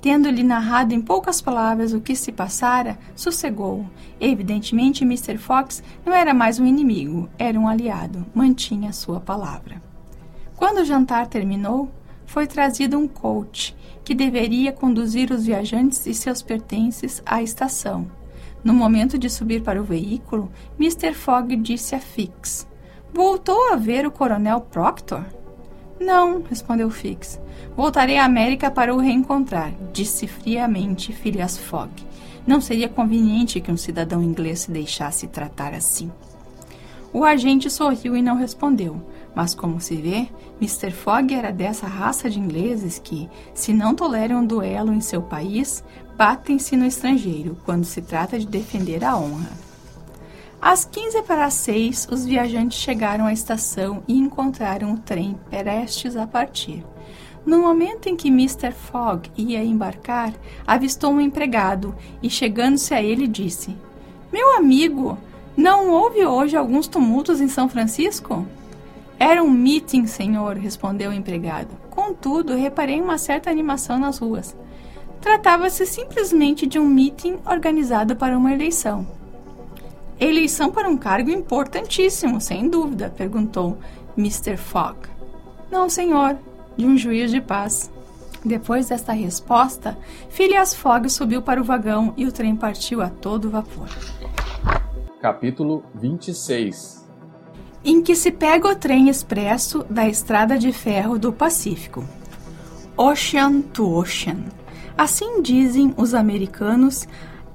tendo-lhe 0.00 0.42
narrado 0.42 0.94
em 0.94 1.00
poucas 1.00 1.40
palavras 1.40 1.92
o 1.92 2.00
que 2.00 2.14
se 2.14 2.32
passara, 2.32 2.98
sossegou. 3.14 3.86
Evidentemente, 4.20 5.04
Mr. 5.04 5.38
Fox 5.38 5.82
não 6.04 6.12
era 6.12 6.32
mais 6.32 6.58
um 6.58 6.66
inimigo, 6.66 7.28
era 7.38 7.58
um 7.58 7.68
aliado, 7.68 8.26
mantinha 8.34 8.92
sua 8.92 9.20
palavra. 9.20 9.82
Quando 10.56 10.78
o 10.78 10.84
jantar 10.84 11.26
terminou, 11.26 11.90
foi 12.26 12.46
trazido 12.46 12.98
um 12.98 13.08
coach 13.08 13.76
que 14.04 14.14
deveria 14.14 14.72
conduzir 14.72 15.30
os 15.30 15.46
viajantes 15.46 16.06
e 16.06 16.14
seus 16.14 16.42
pertences 16.42 17.22
à 17.24 17.42
estação. 17.42 18.10
No 18.62 18.74
momento 18.74 19.18
de 19.18 19.30
subir 19.30 19.62
para 19.62 19.80
o 19.80 19.84
veículo, 19.84 20.50
Mr. 20.78 21.14
Fogg 21.14 21.56
disse 21.56 21.94
a 21.94 22.00
Fix: 22.00 22.66
Voltou 23.12 23.72
a 23.72 23.76
ver 23.76 24.06
o 24.06 24.10
Coronel 24.10 24.60
Proctor? 24.60 25.24
Não, 26.00 26.42
respondeu 26.42 26.90
Fix. 26.90 27.40
Voltarei 27.76 28.18
à 28.18 28.24
América 28.24 28.70
para 28.70 28.94
o 28.94 28.98
reencontrar, 28.98 29.72
disse 29.92 30.26
friamente 30.26 31.12
Phileas 31.12 31.58
Fogg. 31.58 31.90
Não 32.46 32.60
seria 32.60 32.88
conveniente 32.88 33.60
que 33.60 33.70
um 33.70 33.76
cidadão 33.76 34.22
inglês 34.22 34.60
se 34.60 34.70
deixasse 34.70 35.26
tratar 35.26 35.74
assim. 35.74 36.10
O 37.12 37.24
agente 37.24 37.70
sorriu 37.70 38.16
e 38.16 38.22
não 38.22 38.36
respondeu, 38.36 39.00
mas 39.34 39.54
como 39.54 39.80
se 39.80 39.96
vê, 39.96 40.28
Mr. 40.60 40.90
Fogg 40.90 41.34
era 41.34 41.50
dessa 41.50 41.86
raça 41.86 42.28
de 42.28 42.38
ingleses 42.38 42.98
que, 42.98 43.28
se 43.54 43.72
não 43.72 43.94
toleram 43.94 44.40
um 44.40 44.46
duelo 44.46 44.92
em 44.92 45.00
seu 45.00 45.22
país, 45.22 45.82
batem-se 46.16 46.76
no 46.76 46.84
estrangeiro 46.84 47.56
quando 47.64 47.84
se 47.84 48.02
trata 48.02 48.38
de 48.38 48.46
defender 48.46 49.04
a 49.04 49.16
honra. 49.16 49.67
Às 50.60 50.84
15 50.84 51.22
para 51.22 51.44
as 51.44 51.54
6, 51.54 52.08
os 52.10 52.24
viajantes 52.24 52.78
chegaram 52.78 53.26
à 53.26 53.32
estação 53.32 54.02
e 54.08 54.18
encontraram 54.18 54.92
o 54.92 54.98
trem 54.98 55.38
prestes 55.48 56.16
a 56.16 56.26
partir. 56.26 56.84
No 57.46 57.60
momento 57.60 58.08
em 58.08 58.16
que 58.16 58.28
Mr. 58.28 58.72
Fogg 58.72 59.30
ia 59.36 59.62
embarcar, 59.62 60.34
avistou 60.66 61.12
um 61.12 61.20
empregado 61.20 61.94
e, 62.20 62.28
chegando-se 62.28 62.92
a 62.92 63.00
ele, 63.00 63.28
disse: 63.28 63.76
Meu 64.32 64.56
amigo, 64.56 65.16
não 65.56 65.90
houve 65.90 66.26
hoje 66.26 66.56
alguns 66.56 66.88
tumultos 66.88 67.40
em 67.40 67.48
São 67.48 67.68
Francisco? 67.68 68.44
Era 69.16 69.42
um 69.42 69.50
meeting, 69.50 70.06
senhor, 70.06 70.56
respondeu 70.56 71.10
o 71.10 71.14
empregado. 71.14 71.70
Contudo, 71.88 72.54
reparei 72.54 73.00
uma 73.00 73.16
certa 73.16 73.48
animação 73.48 73.98
nas 73.98 74.18
ruas. 74.18 74.56
Tratava-se 75.20 75.86
simplesmente 75.86 76.66
de 76.66 76.78
um 76.78 76.86
meeting 76.86 77.38
organizado 77.46 78.14
para 78.16 78.36
uma 78.36 78.52
eleição. 78.52 79.17
Eleição 80.20 80.70
para 80.70 80.88
um 80.88 80.96
cargo 80.96 81.30
importantíssimo, 81.30 82.40
sem 82.40 82.68
dúvida, 82.68 83.12
perguntou 83.16 83.78
Mr. 84.16 84.56
Fogg. 84.56 84.98
Não, 85.70 85.88
senhor, 85.88 86.36
de 86.76 86.86
um 86.86 86.96
juiz 86.96 87.30
de 87.30 87.40
paz. 87.40 87.90
Depois 88.44 88.88
desta 88.88 89.12
resposta, 89.12 89.98
Phileas 90.28 90.74
Fogg 90.74 91.08
subiu 91.08 91.42
para 91.42 91.60
o 91.60 91.64
vagão 91.64 92.14
e 92.16 92.24
o 92.24 92.32
trem 92.32 92.56
partiu 92.56 93.02
a 93.02 93.08
todo 93.08 93.50
vapor. 93.50 93.88
Capítulo 95.20 95.84
26 95.94 97.08
Em 97.84 98.02
que 98.02 98.14
se 98.14 98.30
pega 98.30 98.68
o 98.68 98.76
trem 98.76 99.08
expresso 99.08 99.84
da 99.90 100.08
Estrada 100.08 100.58
de 100.58 100.72
Ferro 100.72 101.18
do 101.18 101.32
Pacífico. 101.32 102.04
Ocean 102.96 103.60
to 103.60 103.88
Ocean. 103.88 104.44
Assim 104.96 105.42
dizem 105.42 105.94
os 105.96 106.14
americanos, 106.14 107.06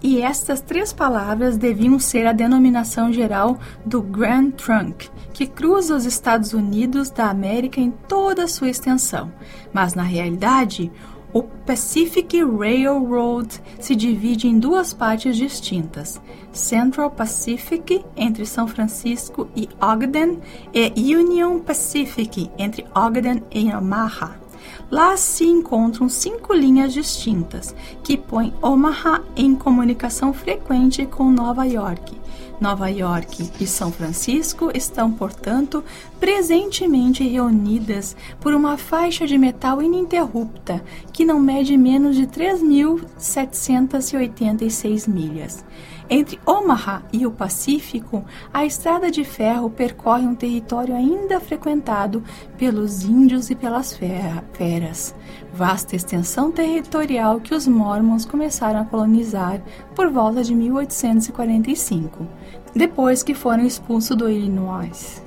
e 0.04 0.22
estas 0.22 0.60
três 0.60 0.92
palavras 0.92 1.58
deviam 1.58 1.98
ser 1.98 2.28
a 2.28 2.34
denominação 2.34 3.12
geral 3.12 3.58
do 3.86 4.02
Grand 4.02 4.52
Trunk, 4.52 5.10
que 5.32 5.48
cruza 5.48 5.96
os 5.96 6.06
Estados 6.06 6.54
Unidos 6.54 7.10
da 7.10 7.30
América 7.30 7.80
em 7.80 7.90
toda 7.90 8.44
a 8.44 8.48
sua 8.48 8.70
extensão. 8.70 9.32
Mas, 9.72 9.94
na 9.94 10.04
realidade, 10.04 10.92
o 11.34 11.42
Pacific 11.42 12.44
Railroad 12.44 13.60
se 13.80 13.96
divide 13.96 14.48
em 14.48 14.60
duas 14.60 14.94
partes 14.94 15.36
distintas: 15.36 16.22
Central 16.52 17.10
Pacific, 17.10 18.06
entre 18.16 18.46
São 18.46 18.68
Francisco 18.68 19.48
e 19.56 19.68
Ogden, 19.82 20.40
e 20.74 21.16
Union 21.16 21.60
Pacific, 21.60 22.52
entre 22.58 22.86
Ogden 22.94 23.42
e 23.50 23.74
Omaha. 23.74 24.43
Lá 24.90 25.16
se 25.18 25.46
encontram 25.46 26.10
cinco 26.10 26.54
linhas 26.54 26.94
distintas, 26.94 27.76
que 28.04 28.18
põem 28.18 28.54
Omaha 28.62 29.22
em 29.36 29.56
comunicação 29.56 30.34
frequente 30.34 31.06
com 31.06 31.32
Nova 31.32 31.66
York. 31.66 32.24
Nova 32.64 32.90
York 32.90 33.52
e 33.60 33.68
São 33.68 33.92
Francisco 33.92 34.72
estão, 34.74 35.12
portanto, 35.12 35.84
presentemente 36.20 37.28
reunidas 37.28 38.16
por 38.40 38.54
uma 38.54 38.78
faixa 38.78 39.28
de 39.28 39.38
metal 39.38 39.82
ininterrupta 39.82 40.82
que 41.12 41.26
não 41.26 41.42
mede 41.42 41.76
menos 41.76 42.16
de 42.16 42.26
3.786 42.26 45.10
milhas. 45.10 45.66
Entre 46.10 46.40
Omaha 46.46 47.02
e 47.14 47.26
o 47.26 47.32
Pacífico, 47.32 48.26
a 48.54 48.66
estrada 48.66 49.10
de 49.10 49.24
ferro 49.24 49.70
percorre 49.70 50.28
um 50.28 50.36
território 50.36 50.96
ainda 50.96 51.40
frequentado 51.40 52.24
pelos 52.58 53.04
índios 53.04 53.50
e 53.50 53.56
pelas 53.56 53.96
feras, 53.96 55.16
vasta 55.54 55.96
extensão 55.96 56.52
territorial 56.52 57.40
que 57.40 57.56
os 57.56 57.68
Mormons 57.68 58.26
começaram 58.26 58.82
a 58.82 58.86
colonizar 58.86 59.62
por 59.96 60.10
volta 60.10 60.44
de 60.44 60.54
1845, 60.54 62.28
depois 62.76 63.24
que 63.24 63.34
foram 63.34 63.66
expulsos 63.66 64.16
do 64.16 64.30
Illinois. 64.30 65.24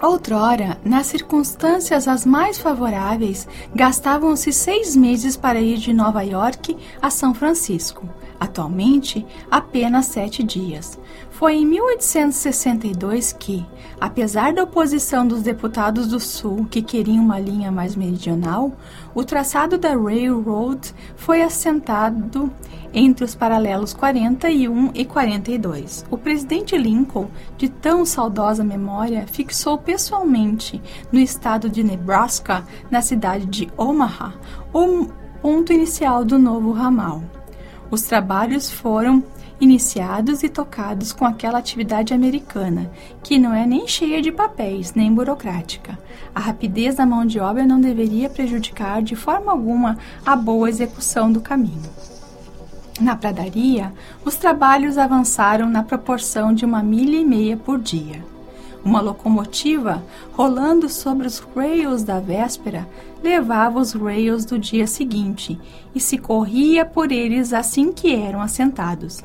Outrora, 0.00 0.78
nas 0.84 1.06
circunstâncias 1.06 2.06
as 2.06 2.26
mais 2.26 2.58
favoráveis, 2.58 3.48
gastavam-se 3.74 4.52
seis 4.52 4.94
meses 4.94 5.36
para 5.36 5.60
ir 5.60 5.78
de 5.78 5.92
Nova 5.92 6.22
York 6.22 6.76
a 7.00 7.10
São 7.10 7.32
Francisco. 7.32 8.06
Atualmente, 8.44 9.24
apenas 9.50 10.04
sete 10.04 10.42
dias. 10.42 10.98
Foi 11.30 11.54
em 11.54 11.64
1862 11.64 13.32
que, 13.32 13.64
apesar 13.98 14.52
da 14.52 14.64
oposição 14.64 15.26
dos 15.26 15.40
deputados 15.40 16.08
do 16.08 16.20
Sul 16.20 16.66
que 16.70 16.82
queriam 16.82 17.24
uma 17.24 17.40
linha 17.40 17.72
mais 17.72 17.96
meridional, 17.96 18.70
o 19.14 19.24
traçado 19.24 19.78
da 19.78 19.96
Railroad 19.96 20.94
foi 21.16 21.40
assentado 21.40 22.52
entre 22.92 23.24
os 23.24 23.34
paralelos 23.34 23.94
41 23.94 24.90
e 24.94 25.06
42. 25.06 26.04
O 26.10 26.18
presidente 26.18 26.76
Lincoln, 26.76 27.28
de 27.56 27.70
tão 27.70 28.04
saudosa 28.04 28.62
memória, 28.62 29.26
fixou 29.26 29.78
pessoalmente 29.78 30.82
no 31.10 31.18
estado 31.18 31.70
de 31.70 31.82
Nebraska, 31.82 32.62
na 32.90 33.00
cidade 33.00 33.46
de 33.46 33.72
Omaha, 33.74 34.34
o 34.70 35.08
ponto 35.40 35.72
inicial 35.72 36.26
do 36.26 36.38
novo 36.38 36.72
ramal. 36.72 37.22
Os 37.94 38.02
trabalhos 38.02 38.68
foram 38.68 39.22
iniciados 39.60 40.42
e 40.42 40.48
tocados 40.48 41.12
com 41.12 41.24
aquela 41.24 41.60
atividade 41.60 42.12
americana, 42.12 42.90
que 43.22 43.38
não 43.38 43.54
é 43.54 43.64
nem 43.64 43.86
cheia 43.86 44.20
de 44.20 44.32
papéis, 44.32 44.94
nem 44.94 45.14
burocrática. 45.14 45.96
A 46.34 46.40
rapidez 46.40 46.96
da 46.96 47.06
mão 47.06 47.24
de 47.24 47.38
obra 47.38 47.64
não 47.64 47.80
deveria 47.80 48.28
prejudicar 48.28 49.00
de 49.00 49.14
forma 49.14 49.52
alguma 49.52 49.96
a 50.26 50.34
boa 50.34 50.68
execução 50.68 51.30
do 51.30 51.40
caminho. 51.40 51.88
Na 53.00 53.14
pradaria, 53.14 53.92
os 54.24 54.34
trabalhos 54.34 54.98
avançaram 54.98 55.70
na 55.70 55.84
proporção 55.84 56.52
de 56.52 56.64
uma 56.64 56.82
milha 56.82 57.16
e 57.16 57.24
meia 57.24 57.56
por 57.56 57.78
dia. 57.78 58.24
Uma 58.84 59.00
locomotiva, 59.00 60.02
rolando 60.32 60.88
sobre 60.88 61.28
os 61.28 61.38
rails 61.38 62.02
da 62.02 62.18
véspera, 62.18 62.88
levava 63.24 63.80
os 63.80 63.94
rails 63.94 64.44
do 64.44 64.58
dia 64.58 64.86
seguinte 64.86 65.58
e 65.94 65.98
se 65.98 66.18
corria 66.18 66.84
por 66.84 67.10
eles 67.10 67.54
assim 67.54 67.90
que 67.90 68.14
eram 68.14 68.42
assentados. 68.42 69.24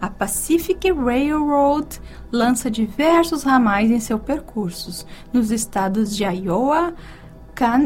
A 0.00 0.08
Pacific 0.08 0.90
Railroad 0.92 2.00
lança 2.30 2.70
diversos 2.70 3.42
ramais 3.42 3.90
em 3.90 3.98
seus 3.98 4.22
percursos 4.22 5.04
nos 5.32 5.50
estados 5.50 6.16
de 6.16 6.24
Iowa, 6.24 6.94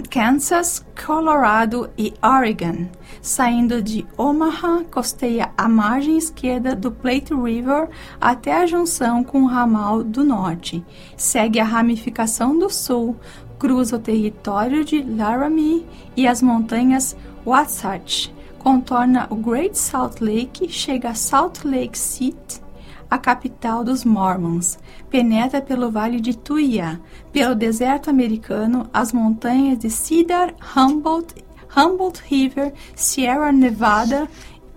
Kansas, 0.09 0.87
Colorado 1.05 1.90
e 1.98 2.14
Oregon, 2.22 2.87
saindo 3.20 3.83
de 3.83 4.07
Omaha, 4.16 4.85
costeia 4.85 5.50
a 5.59 5.68
margem 5.68 6.16
esquerda 6.16 6.77
do 6.77 6.92
Plate 6.92 7.35
River 7.35 7.88
até 8.20 8.62
a 8.62 8.66
junção 8.66 9.24
com 9.24 9.42
o 9.42 9.46
ramal 9.46 10.05
do 10.05 10.22
norte, 10.22 10.85
segue 11.16 11.59
a 11.59 11.64
ramificação 11.64 12.57
do 12.57 12.70
sul, 12.70 13.16
cruza 13.58 13.96
o 13.96 13.98
território 13.98 14.84
de 14.84 15.02
Laramie 15.02 15.86
e 16.16 16.26
as 16.26 16.42
montanhas 16.42 17.16
Wasatch, 17.46 18.30
contorna 18.58 19.26
o 19.30 19.36
Great 19.36 19.76
Salt 19.76 20.20
Lake, 20.20 20.68
chega 20.68 21.10
a 21.10 21.14
Salt 21.14 21.64
Lake 21.64 21.98
City, 21.98 22.62
a 23.10 23.18
capital 23.18 23.84
dos 23.84 24.04
Mormons, 24.04 24.78
penetra 25.10 25.60
pelo 25.60 25.90
vale 25.90 26.20
de 26.20 26.36
Tuia, 26.36 27.00
pelo 27.32 27.54
deserto 27.54 28.10
americano, 28.10 28.88
as 28.92 29.12
montanhas 29.12 29.78
de 29.78 29.90
Cedar, 29.90 30.54
Humboldt, 30.74 31.44
Humboldt 31.76 32.22
River, 32.30 32.72
Sierra 32.94 33.52
Nevada 33.52 34.28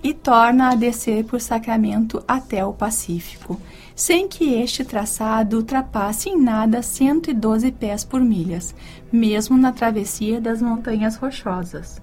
e 0.03 0.13
torna 0.13 0.69
a 0.69 0.75
descer 0.75 1.23
por 1.25 1.41
Sacramento 1.41 2.23
até 2.27 2.65
o 2.65 2.73
Pacífico, 2.73 3.59
sem 3.97 4.27
que 4.27 4.53
este 4.53 4.85
traçado 4.85 5.57
ultrapasse 5.57 6.29
em 6.29 6.39
nada 6.39 6.83
112 6.83 7.71
pés 7.71 8.03
por 8.03 8.21
milhas, 8.21 8.75
mesmo 9.11 9.57
na 9.57 9.71
travessia 9.71 10.39
das 10.39 10.61
Montanhas 10.61 11.15
Rochosas. 11.15 11.99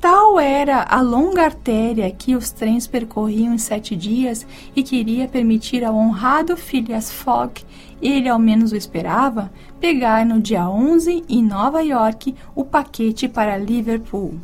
Tal 0.00 0.38
era 0.38 0.84
a 0.84 1.00
longa 1.00 1.42
artéria 1.42 2.08
que 2.08 2.36
os 2.36 2.52
trens 2.52 2.86
percorriam 2.86 3.52
em 3.52 3.58
sete 3.58 3.96
dias 3.96 4.46
e 4.76 4.84
que 4.84 4.94
iria 4.94 5.26
permitir 5.26 5.84
ao 5.84 5.96
honrado 5.96 6.56
Phileas 6.56 7.10
Fogg, 7.10 7.64
ele 8.00 8.28
ao 8.28 8.38
menos 8.38 8.70
o 8.70 8.76
esperava, 8.76 9.50
pegar 9.80 10.24
no 10.24 10.40
dia 10.40 10.70
11 10.70 11.24
em 11.28 11.42
Nova 11.42 11.82
York 11.82 12.32
o 12.54 12.64
paquete 12.64 13.26
para 13.26 13.58
Liverpool. 13.58 14.38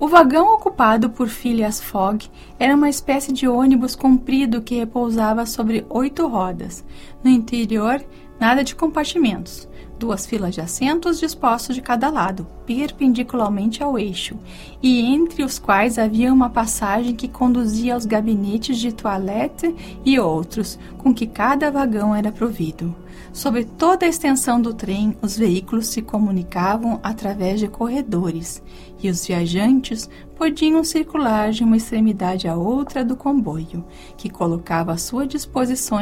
O 0.00 0.08
vagão 0.08 0.54
ocupado 0.54 1.10
por 1.10 1.28
Phileas 1.28 1.78
Fogg 1.78 2.26
era 2.58 2.74
uma 2.74 2.88
espécie 2.88 3.34
de 3.34 3.46
ônibus 3.46 3.94
comprido 3.94 4.62
que 4.62 4.76
repousava 4.76 5.44
sobre 5.44 5.84
oito 5.90 6.26
rodas. 6.26 6.82
No 7.22 7.28
interior, 7.28 8.02
nada 8.40 8.64
de 8.64 8.74
compartimentos 8.74 9.68
duas 10.00 10.24
filas 10.24 10.54
de 10.54 10.62
assentos 10.62 11.20
dispostos 11.20 11.76
de 11.76 11.82
cada 11.82 12.08
lado, 12.08 12.46
perpendicularmente 12.64 13.82
ao 13.82 13.98
eixo, 13.98 14.34
e 14.82 15.02
entre 15.02 15.44
os 15.44 15.58
quais 15.58 15.98
havia 15.98 16.32
uma 16.32 16.48
passagem 16.48 17.14
que 17.14 17.28
conduzia 17.28 17.92
aos 17.92 18.06
gabinetes 18.06 18.78
de 18.78 18.92
toilette 18.92 19.74
e 20.02 20.18
outros, 20.18 20.78
com 20.96 21.12
que 21.12 21.26
cada 21.26 21.70
vagão 21.70 22.14
era 22.14 22.32
provido. 22.32 22.96
Sobre 23.30 23.64
toda 23.64 24.06
a 24.06 24.08
extensão 24.08 24.60
do 24.60 24.72
trem, 24.72 25.14
os 25.20 25.36
veículos 25.36 25.88
se 25.88 26.00
comunicavam 26.00 26.98
através 27.02 27.60
de 27.60 27.68
corredores, 27.68 28.62
e 29.02 29.10
os 29.10 29.26
viajantes 29.26 30.08
podiam 30.34 30.82
circular 30.82 31.50
de 31.50 31.62
uma 31.62 31.76
extremidade 31.76 32.48
à 32.48 32.56
outra 32.56 33.04
do 33.04 33.14
comboio, 33.14 33.84
que 34.16 34.30
colocava 34.30 34.92
à 34.92 34.96
sua 34.96 35.26
disposição 35.26 36.00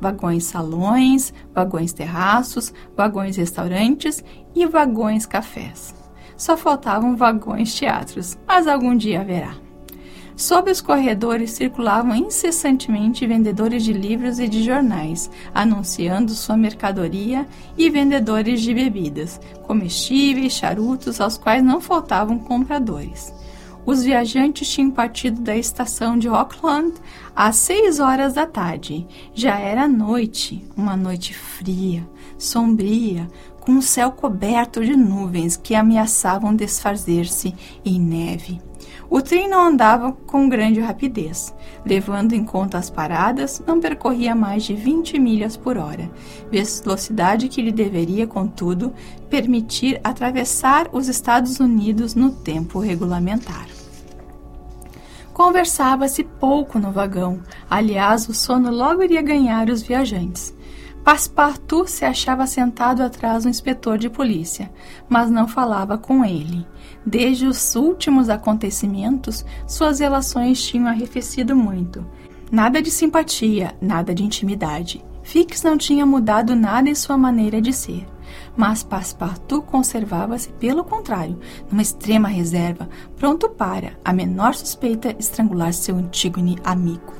vagões 0.00 0.44
salões, 0.44 1.32
vagões 1.54 1.92
terraços, 1.92 2.72
vagões 2.96 3.36
restaurantes 3.36 4.24
e 4.54 4.66
vagões 4.66 5.26
cafés. 5.26 5.94
Só 6.36 6.56
faltavam 6.56 7.16
vagões 7.16 7.74
teatros, 7.74 8.38
mas 8.46 8.66
algum 8.66 8.96
dia 8.96 9.20
haverá. 9.20 9.54
Sob 10.40 10.70
os 10.70 10.80
corredores 10.80 11.50
circulavam 11.50 12.16
incessantemente 12.16 13.26
vendedores 13.26 13.84
de 13.84 13.92
livros 13.92 14.38
e 14.38 14.48
de 14.48 14.62
jornais, 14.62 15.30
anunciando 15.54 16.32
sua 16.32 16.56
mercadoria, 16.56 17.46
e 17.76 17.90
vendedores 17.90 18.62
de 18.62 18.72
bebidas, 18.72 19.38
comestíveis, 19.64 20.54
charutos, 20.54 21.20
aos 21.20 21.36
quais 21.36 21.62
não 21.62 21.78
faltavam 21.78 22.38
compradores. 22.38 23.34
Os 23.84 24.02
viajantes 24.04 24.68
tinham 24.68 24.90
partido 24.90 25.40
da 25.40 25.56
estação 25.56 26.18
de 26.18 26.28
Auckland 26.28 26.94
às 27.34 27.56
seis 27.56 27.98
horas 27.98 28.34
da 28.34 28.46
tarde. 28.46 29.06
Já 29.34 29.58
era 29.58 29.88
noite, 29.88 30.64
uma 30.76 30.96
noite 30.96 31.34
fria, 31.34 32.06
sombria, 32.38 33.26
com 33.60 33.78
o 33.78 33.82
céu 33.82 34.12
coberto 34.12 34.84
de 34.84 34.96
nuvens 34.96 35.56
que 35.56 35.74
ameaçavam 35.74 36.54
desfazer-se 36.54 37.54
em 37.84 38.00
neve. 38.00 38.69
O 39.10 39.20
trem 39.20 39.48
não 39.48 39.66
andava 39.66 40.12
com 40.12 40.48
grande 40.48 40.78
rapidez. 40.78 41.52
Levando 41.84 42.32
em 42.32 42.44
conta 42.44 42.78
as 42.78 42.88
paradas, 42.88 43.60
não 43.66 43.80
percorria 43.80 44.36
mais 44.36 44.62
de 44.62 44.72
20 44.72 45.18
milhas 45.18 45.56
por 45.56 45.76
hora, 45.76 46.08
velocidade 46.48 47.48
que 47.48 47.60
lhe 47.60 47.72
deveria, 47.72 48.24
contudo, 48.28 48.94
permitir 49.28 50.00
atravessar 50.04 50.88
os 50.92 51.08
Estados 51.08 51.58
Unidos 51.58 52.14
no 52.14 52.30
tempo 52.30 52.78
regulamentar. 52.78 53.66
Conversava-se 55.34 56.22
pouco 56.22 56.78
no 56.78 56.92
vagão, 56.92 57.40
aliás, 57.68 58.28
o 58.28 58.34
sono 58.34 58.70
logo 58.70 59.02
iria 59.02 59.22
ganhar 59.22 59.70
os 59.70 59.82
viajantes. 59.82 60.54
Passepartout 61.02 61.90
se 61.90 62.04
achava 62.04 62.46
sentado 62.46 63.02
atrás 63.02 63.42
do 63.42 63.48
inspetor 63.48 63.98
de 63.98 64.08
polícia, 64.08 64.70
mas 65.08 65.30
não 65.30 65.48
falava 65.48 65.96
com 65.96 66.24
ele. 66.24 66.66
Desde 67.04 67.46
os 67.46 67.74
últimos 67.74 68.28
acontecimentos, 68.28 69.44
suas 69.66 70.00
relações 70.00 70.62
tinham 70.62 70.86
arrefecido 70.86 71.56
muito. 71.56 72.04
Nada 72.52 72.82
de 72.82 72.90
simpatia, 72.90 73.74
nada 73.80 74.14
de 74.14 74.22
intimidade. 74.22 75.04
Fix 75.22 75.62
não 75.62 75.78
tinha 75.78 76.04
mudado 76.04 76.54
nada 76.54 76.88
em 76.88 76.94
sua 76.94 77.16
maneira 77.16 77.60
de 77.60 77.72
ser. 77.72 78.06
Mas 78.56 78.82
Passepartout 78.82 79.66
conservava-se, 79.66 80.50
pelo 80.52 80.84
contrário, 80.84 81.38
numa 81.70 81.82
extrema 81.82 82.28
reserva, 82.28 82.88
pronto 83.16 83.48
para, 83.48 83.98
a 84.04 84.12
menor 84.12 84.54
suspeita, 84.54 85.14
estrangular 85.18 85.72
seu 85.72 85.96
antigo 85.96 86.40
amigo. 86.64 87.14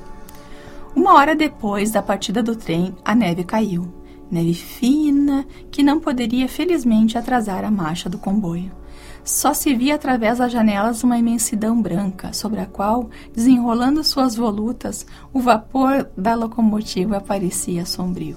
Uma 0.94 1.14
hora 1.14 1.34
depois 1.36 1.92
da 1.92 2.02
partida 2.02 2.42
do 2.42 2.56
trem, 2.56 2.94
a 3.04 3.14
neve 3.14 3.44
caiu. 3.44 3.94
Neve 4.30 4.54
fina, 4.54 5.46
que 5.70 5.82
não 5.82 6.00
poderia 6.00 6.48
felizmente 6.48 7.16
atrasar 7.16 7.64
a 7.64 7.70
marcha 7.70 8.08
do 8.08 8.18
comboio. 8.18 8.79
Só 9.24 9.52
se 9.52 9.74
via 9.74 9.94
através 9.94 10.38
das 10.38 10.50
janelas 10.50 11.04
uma 11.04 11.18
imensidão 11.18 11.80
branca, 11.80 12.32
sobre 12.32 12.60
a 12.60 12.66
qual, 12.66 13.10
desenrolando 13.34 14.02
suas 14.02 14.34
volutas, 14.34 15.06
o 15.32 15.40
vapor 15.40 16.08
da 16.16 16.34
locomotiva 16.34 17.20
parecia 17.20 17.84
sombrio. 17.84 18.36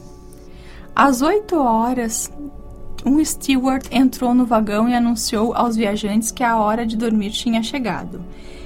Às 0.95 1.21
oito 1.21 1.55
horas, 1.57 2.31
um 3.05 3.23
steward 3.23 3.87
entrou 3.91 4.33
no 4.33 4.45
vagão 4.45 4.87
e 4.87 4.93
anunciou 4.93 5.53
aos 5.53 5.75
viajantes 5.75 6.31
que 6.31 6.43
a 6.43 6.57
hora 6.57 6.85
de 6.85 6.95
dormir 6.95 7.31
tinha 7.31 7.63
chegado. 7.63 8.23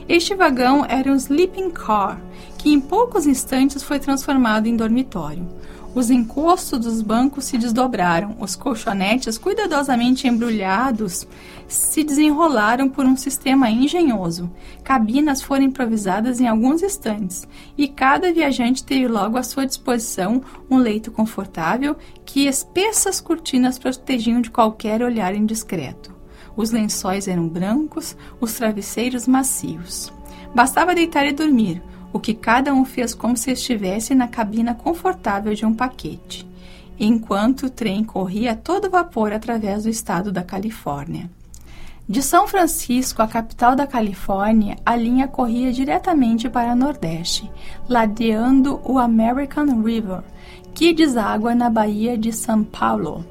Este 0.07 0.35
vagão 0.35 0.85
era 0.87 1.11
um 1.11 1.15
sleeping 1.15 1.69
car, 1.69 2.21
que 2.57 2.71
em 2.71 2.79
poucos 2.79 3.25
instantes 3.25 3.83
foi 3.83 3.99
transformado 3.99 4.67
em 4.67 4.75
dormitório. 4.75 5.45
Os 5.97 6.11
encostos 6.11 6.81
dos 6.81 7.01
bancos 7.01 7.45
se 7.45 7.57
desdobraram, 7.57 8.37
os 8.39 8.55
colchonetes, 8.55 9.35
cuidadosamente 9.35 10.27
embrulhados, 10.27 11.27
se 11.67 12.03
desenrolaram 12.03 12.87
por 12.87 13.03
um 13.03 13.17
sistema 13.17 13.71
engenhoso. 13.71 14.47
Cabinas 14.83 15.41
foram 15.41 15.63
improvisadas 15.63 16.39
em 16.39 16.47
alguns 16.47 16.83
instantes, 16.83 17.47
e 17.75 17.87
cada 17.87 18.31
viajante 18.31 18.83
teve 18.83 19.07
logo 19.07 19.39
à 19.39 19.41
sua 19.41 19.65
disposição 19.65 20.43
um 20.69 20.77
leito 20.77 21.09
confortável 21.09 21.95
que 22.23 22.45
espessas 22.45 23.19
cortinas 23.19 23.79
protegiam 23.79 24.39
de 24.39 24.51
qualquer 24.51 25.01
olhar 25.01 25.33
indiscreto. 25.33 26.15
Os 26.55 26.69
lençóis 26.69 27.27
eram 27.27 27.47
brancos, 27.47 28.15
os 28.39 28.53
travesseiros 28.53 29.27
macios. 29.27 30.13
Bastava 30.53 30.93
deitar 30.93 31.25
e 31.25 31.33
dormir 31.33 31.81
o 32.11 32.19
que 32.19 32.33
cada 32.33 32.73
um 32.73 32.85
fez 32.85 33.13
como 33.13 33.35
se 33.35 33.51
estivesse 33.51 34.15
na 34.15 34.27
cabina 34.27 34.73
confortável 34.73 35.53
de 35.53 35.65
um 35.65 35.73
paquete, 35.73 36.47
enquanto 36.99 37.67
o 37.67 37.69
trem 37.69 38.03
corria 38.03 38.53
a 38.53 38.55
todo 38.55 38.89
vapor 38.89 39.33
através 39.33 39.83
do 39.83 39.89
estado 39.89 40.31
da 40.31 40.43
Califórnia. 40.43 41.29
De 42.09 42.21
São 42.21 42.47
Francisco, 42.47 43.21
a 43.21 43.27
capital 43.27 43.75
da 43.75 43.85
Califórnia, 43.85 44.77
a 44.85 44.95
linha 44.95 45.27
corria 45.27 45.73
diretamente 45.73 46.49
para 46.49 46.71
o 46.71 46.75
Nordeste, 46.75 47.51
ladeando 47.89 48.79
o 48.85 48.97
American 48.97 49.81
River, 49.81 50.21
que 50.73 50.93
deságua 50.93 51.53
na 51.53 51.69
Baía 51.69 52.17
de 52.17 52.31
São 52.31 52.63
Paulo. 52.63 53.25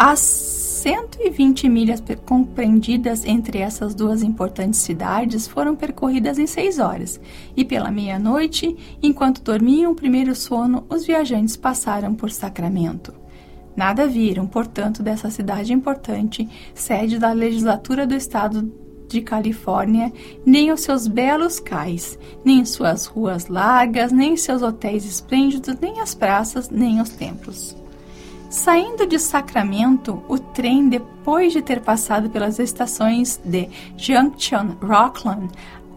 As 0.00 0.20
120 0.20 1.68
milhas 1.68 2.00
compreendidas 2.24 3.24
entre 3.24 3.58
essas 3.58 3.96
duas 3.96 4.22
importantes 4.22 4.78
cidades 4.78 5.48
foram 5.48 5.74
percorridas 5.74 6.38
em 6.38 6.46
seis 6.46 6.78
horas, 6.78 7.20
e 7.56 7.64
pela 7.64 7.90
meia-noite, 7.90 8.76
enquanto 9.02 9.42
dormiam 9.42 9.90
o 9.90 9.96
primeiro 9.96 10.36
sono, 10.36 10.86
os 10.88 11.04
viajantes 11.04 11.56
passaram 11.56 12.14
por 12.14 12.30
Sacramento. 12.30 13.12
Nada 13.76 14.06
viram, 14.06 14.46
portanto, 14.46 15.02
dessa 15.02 15.30
cidade 15.30 15.72
importante, 15.72 16.48
sede 16.72 17.18
da 17.18 17.32
legislatura 17.32 18.06
do 18.06 18.14
estado 18.14 18.72
de 19.08 19.20
Califórnia, 19.20 20.12
nem 20.46 20.70
os 20.70 20.82
seus 20.82 21.08
belos 21.08 21.58
cais, 21.58 22.16
nem 22.44 22.64
suas 22.64 23.06
ruas 23.06 23.48
largas, 23.48 24.12
nem 24.12 24.36
seus 24.36 24.62
hotéis 24.62 25.04
esplêndidos, 25.04 25.76
nem 25.80 25.98
as 25.98 26.14
praças, 26.14 26.70
nem 26.70 27.00
os 27.00 27.10
templos. 27.10 27.76
Saindo 28.50 29.06
de 29.06 29.18
Sacramento, 29.18 30.22
o 30.26 30.38
trem, 30.38 30.88
depois 30.88 31.52
de 31.52 31.60
ter 31.60 31.82
passado 31.82 32.30
pelas 32.30 32.58
estações 32.58 33.38
de 33.44 33.68
Junction, 33.94 34.74
Rockland, 34.80 35.50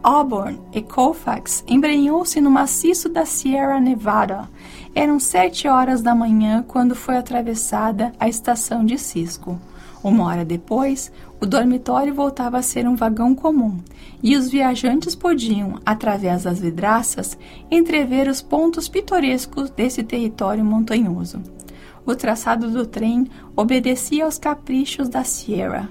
Auburn 0.04 0.60
e 0.74 0.82
Colfax, 0.82 1.64
embrenhou-se 1.66 2.42
no 2.42 2.52
maciço 2.52 3.08
da 3.08 3.26
Sierra 3.26 3.80
Nevada. 3.80 4.50
Eram 4.94 5.18
sete 5.18 5.70
horas 5.70 6.02
da 6.02 6.14
manhã 6.14 6.62
quando 6.68 6.94
foi 6.94 7.16
atravessada 7.16 8.12
a 8.20 8.28
estação 8.28 8.84
de 8.84 8.98
Cisco. 8.98 9.58
Uma 10.04 10.26
hora 10.26 10.44
depois, 10.44 11.10
o 11.40 11.46
dormitório 11.46 12.14
voltava 12.14 12.58
a 12.58 12.62
ser 12.62 12.86
um 12.86 12.98
vagão 12.98 13.34
comum 13.34 13.78
e 14.22 14.36
os 14.36 14.50
viajantes 14.50 15.16
podiam, 15.16 15.80
através 15.86 16.44
das 16.44 16.60
vidraças, 16.60 17.38
entrever 17.70 18.28
os 18.28 18.42
pontos 18.42 18.90
pitorescos 18.90 19.70
desse 19.70 20.04
território 20.04 20.66
montanhoso 20.66 21.42
o 22.06 22.16
traçado 22.16 22.70
do 22.70 22.86
trem 22.86 23.30
obedecia 23.56 24.26
aos 24.26 24.38
caprichos 24.38 25.10
da 25.10 25.24
Sierra. 25.24 25.90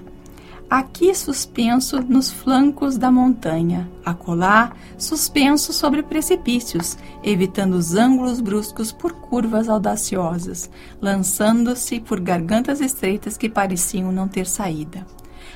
Aqui 0.69 1.13
suspenso 1.13 2.01
nos 2.01 2.31
flancos 2.31 2.97
da 2.97 3.11
montanha, 3.11 3.91
acolá 4.05 4.71
suspenso 4.97 5.73
sobre 5.73 6.01
precipícios, 6.01 6.97
evitando 7.21 7.73
os 7.73 7.93
ângulos 7.93 8.39
bruscos 8.39 8.89
por 8.89 9.11
curvas 9.11 9.67
audaciosas, 9.67 10.69
lançando-se 11.01 11.99
por 11.99 12.21
gargantas 12.21 12.79
estreitas 12.79 13.35
que 13.35 13.49
pareciam 13.49 14.13
não 14.13 14.29
ter 14.29 14.47
saída. 14.47 15.05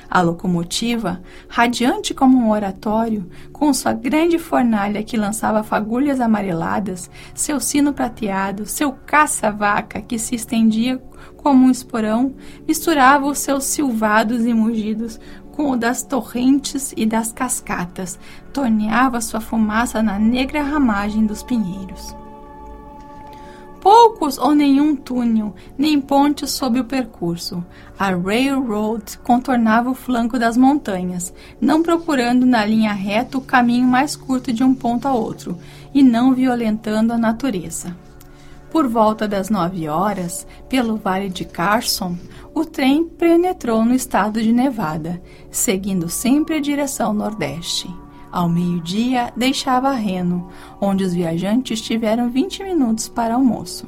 A 0.08 0.20
locomotiva, 0.20 1.20
radiante 1.48 2.14
como 2.14 2.38
um 2.38 2.50
oratório, 2.50 3.28
com 3.52 3.72
sua 3.72 3.92
grande 3.92 4.38
fornalha 4.38 5.02
que 5.02 5.16
lançava 5.16 5.62
fagulhas 5.62 6.20
amareladas, 6.20 7.10
seu 7.34 7.60
sino 7.60 7.92
prateado, 7.92 8.66
seu 8.66 8.92
caça-vaca 8.92 10.00
que 10.00 10.18
se 10.18 10.34
estendia 10.34 11.02
como 11.36 11.66
um 11.66 11.70
esporão, 11.70 12.34
misturava 12.66 13.26
os 13.26 13.38
seus 13.38 13.64
silvados 13.64 14.44
e 14.44 14.52
mugidos 14.52 15.20
com 15.52 15.70
o 15.70 15.76
das 15.76 16.02
torrentes 16.02 16.92
e 16.96 17.06
das 17.06 17.32
cascatas, 17.32 18.18
torneava 18.52 19.20
sua 19.20 19.40
fumaça 19.40 20.02
na 20.02 20.18
negra 20.18 20.62
ramagem 20.62 21.24
dos 21.24 21.42
pinheiros 21.42 22.14
poucos 23.86 24.36
ou 24.36 24.52
nenhum 24.52 24.96
túnel, 24.96 25.54
nem 25.78 26.00
pontes 26.00 26.50
sob 26.50 26.80
o 26.80 26.84
percurso. 26.84 27.64
A 27.96 28.10
railroad 28.10 29.16
contornava 29.18 29.88
o 29.88 29.94
flanco 29.94 30.40
das 30.40 30.56
montanhas, 30.56 31.32
não 31.60 31.84
procurando 31.84 32.44
na 32.44 32.64
linha 32.64 32.92
reta 32.92 33.38
o 33.38 33.40
caminho 33.40 33.86
mais 33.86 34.16
curto 34.16 34.52
de 34.52 34.64
um 34.64 34.74
ponto 34.74 35.06
a 35.06 35.14
outro, 35.14 35.56
e 35.94 36.02
não 36.02 36.34
violentando 36.34 37.12
a 37.12 37.16
natureza. 37.16 37.96
Por 38.72 38.88
volta 38.88 39.28
das 39.28 39.50
nove 39.50 39.88
horas, 39.88 40.44
pelo 40.68 40.96
vale 40.96 41.28
de 41.28 41.44
Carson, 41.44 42.16
o 42.52 42.64
trem 42.64 43.04
penetrou 43.04 43.84
no 43.84 43.94
estado 43.94 44.42
de 44.42 44.52
Nevada, 44.52 45.22
seguindo 45.48 46.08
sempre 46.08 46.56
a 46.56 46.60
direção 46.60 47.14
nordeste. 47.14 47.88
Ao 48.30 48.48
meio-dia, 48.48 49.32
deixava 49.36 49.92
Reno, 49.92 50.48
onde 50.80 51.04
os 51.04 51.14
viajantes 51.14 51.80
tiveram 51.80 52.28
20 52.28 52.64
minutos 52.64 53.08
para 53.08 53.34
almoço. 53.34 53.86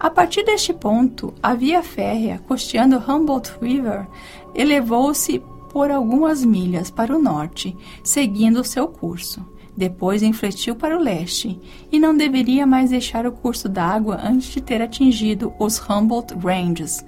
A 0.00 0.10
partir 0.10 0.44
deste 0.44 0.72
ponto, 0.72 1.32
a 1.40 1.54
via 1.54 1.82
férrea, 1.82 2.40
costeando 2.48 2.98
Humboldt 2.98 3.52
River, 3.60 4.06
elevou-se 4.54 5.40
por 5.70 5.90
algumas 5.90 6.44
milhas 6.44 6.90
para 6.90 7.16
o 7.16 7.22
norte, 7.22 7.76
seguindo 8.02 8.64
seu 8.64 8.88
curso. 8.88 9.46
Depois 9.76 10.22
infletiu 10.22 10.74
para 10.74 10.98
o 10.98 11.00
leste 11.00 11.58
e 11.90 11.98
não 11.98 12.16
deveria 12.16 12.66
mais 12.66 12.90
deixar 12.90 13.26
o 13.26 13.32
curso 13.32 13.68
d'água 13.68 14.20
antes 14.22 14.52
de 14.52 14.60
ter 14.60 14.82
atingido 14.82 15.54
os 15.58 15.78
Humboldt 15.78 16.34
Ranges, 16.34 17.04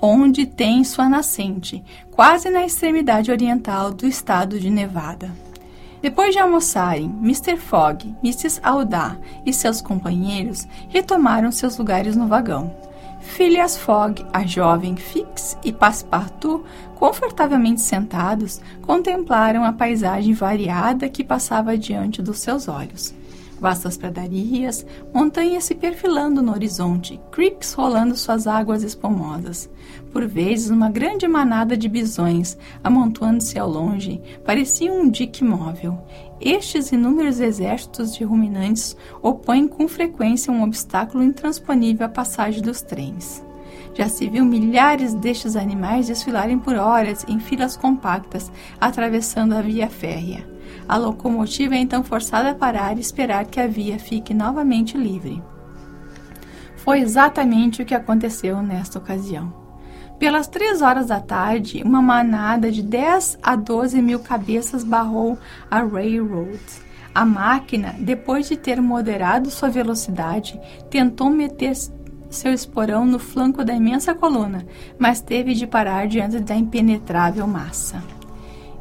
onde 0.00 0.46
tem 0.46 0.82
sua 0.82 1.08
nascente, 1.08 1.82
quase 2.10 2.48
na 2.48 2.64
extremidade 2.64 3.30
oriental 3.30 3.92
do 3.92 4.06
estado 4.06 4.58
de 4.58 4.70
Nevada. 4.70 5.49
Depois 6.02 6.32
de 6.32 6.38
almoçarem, 6.38 7.14
Mr. 7.22 7.56
Fogg, 7.56 8.14
Mrs. 8.22 8.60
Aldar 8.62 9.18
e 9.44 9.52
seus 9.52 9.82
companheiros 9.82 10.66
retomaram 10.88 11.52
seus 11.52 11.76
lugares 11.76 12.16
no 12.16 12.26
vagão. 12.26 12.74
Phileas 13.20 13.76
Fogg, 13.76 14.24
a 14.32 14.46
jovem 14.46 14.96
Fix 14.96 15.56
e 15.62 15.72
Passepartout, 15.72 16.64
confortavelmente 16.94 17.82
sentados, 17.82 18.60
contemplaram 18.80 19.62
a 19.62 19.72
paisagem 19.72 20.32
variada 20.32 21.08
que 21.08 21.22
passava 21.22 21.76
diante 21.76 22.22
dos 22.22 22.38
seus 22.38 22.66
olhos 22.66 23.14
vastas 23.60 23.96
pradarias, 23.96 24.84
montanhas 25.12 25.64
se 25.64 25.74
perfilando 25.74 26.42
no 26.42 26.52
horizonte, 26.52 27.20
creeks 27.30 27.74
rolando 27.74 28.16
suas 28.16 28.46
águas 28.46 28.82
espumosas. 28.82 29.70
Por 30.10 30.26
vezes, 30.26 30.70
uma 30.70 30.90
grande 30.90 31.28
manada 31.28 31.76
de 31.76 31.88
bisões, 31.88 32.56
amontoando-se 32.82 33.58
ao 33.58 33.68
longe, 33.68 34.20
parecia 34.44 34.92
um 34.92 35.08
dique 35.08 35.44
móvel. 35.44 35.98
Estes 36.40 36.90
inúmeros 36.90 37.38
exércitos 37.38 38.16
de 38.16 38.24
ruminantes 38.24 38.96
opõem 39.22 39.68
com 39.68 39.86
frequência 39.86 40.52
um 40.52 40.62
obstáculo 40.62 41.22
intransponível 41.22 42.06
à 42.06 42.08
passagem 42.08 42.62
dos 42.62 42.80
trens. 42.80 43.44
Já 43.92 44.08
se 44.08 44.28
viu 44.28 44.44
milhares 44.44 45.14
destes 45.14 45.56
animais 45.56 46.06
desfilarem 46.06 46.58
por 46.58 46.76
horas 46.76 47.26
em 47.28 47.38
filas 47.38 47.76
compactas, 47.76 48.50
atravessando 48.80 49.52
a 49.52 49.60
via 49.60 49.88
férrea. 49.88 50.48
A 50.90 50.96
locomotiva 50.96 51.76
é 51.76 51.78
então 51.78 52.02
forçada 52.02 52.50
a 52.50 52.54
parar 52.56 52.96
e 52.96 53.00
esperar 53.00 53.44
que 53.44 53.60
a 53.60 53.66
via 53.68 53.96
fique 53.96 54.34
novamente 54.34 54.98
livre. 54.98 55.40
Foi 56.78 56.98
exatamente 56.98 57.80
o 57.80 57.86
que 57.86 57.94
aconteceu 57.94 58.60
nesta 58.60 58.98
ocasião. 58.98 59.54
Pelas 60.18 60.48
três 60.48 60.82
horas 60.82 61.06
da 61.06 61.20
tarde, 61.20 61.80
uma 61.84 62.02
manada 62.02 62.72
de 62.72 62.82
10 62.82 63.38
a 63.40 63.54
12 63.54 64.02
mil 64.02 64.18
cabeças 64.18 64.82
barrou 64.82 65.38
a 65.70 65.78
railroad. 65.78 66.58
A 67.14 67.24
máquina, 67.24 67.94
depois 67.96 68.48
de 68.48 68.56
ter 68.56 68.82
moderado 68.82 69.48
sua 69.48 69.68
velocidade, 69.68 70.60
tentou 70.90 71.30
meter 71.30 71.76
seu 72.28 72.52
esporão 72.52 73.06
no 73.06 73.20
flanco 73.20 73.64
da 73.64 73.72
imensa 73.72 74.12
coluna, 74.12 74.66
mas 74.98 75.20
teve 75.20 75.54
de 75.54 75.68
parar 75.68 76.08
diante 76.08 76.40
da 76.40 76.56
impenetrável 76.56 77.46
massa. 77.46 78.02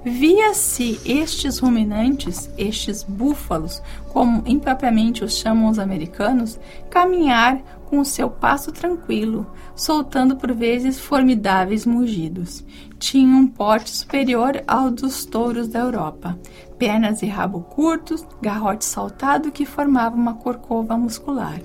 Via-se 0.04 0.98
estes 1.04 1.60
ruminantes, 1.60 2.50
estes 2.58 3.04
búfalos, 3.04 3.82
como 4.14 4.42
impropriamente 4.46 5.26
os 5.26 5.38
chamam 5.38 5.70
os 5.70 5.78
americanos, 5.78 6.58
caminhar 6.90 7.62
com 7.86 8.00
o 8.00 8.06
seu 8.06 8.30
passo 8.30 8.72
tranquilo, 8.72 9.46
soltando 9.76 10.38
por 10.38 10.54
vezes 10.54 10.98
formidáveis 10.98 11.86
mugidos. 11.86 12.64
Tinham 12.98 13.40
um 13.40 13.48
porte 13.48 13.90
superior 13.90 14.64
ao 14.66 14.90
dos 14.90 15.26
touros 15.26 15.68
da 15.68 15.80
Europa, 15.80 16.40
pernas 16.78 17.22
e 17.22 17.26
rabo 17.26 17.60
curtos, 17.62 18.26
garrote 18.42 18.86
saltado 18.86 19.52
que 19.52 19.66
formava 19.66 20.16
uma 20.16 20.36
corcova 20.36 20.98
muscular 20.98 21.60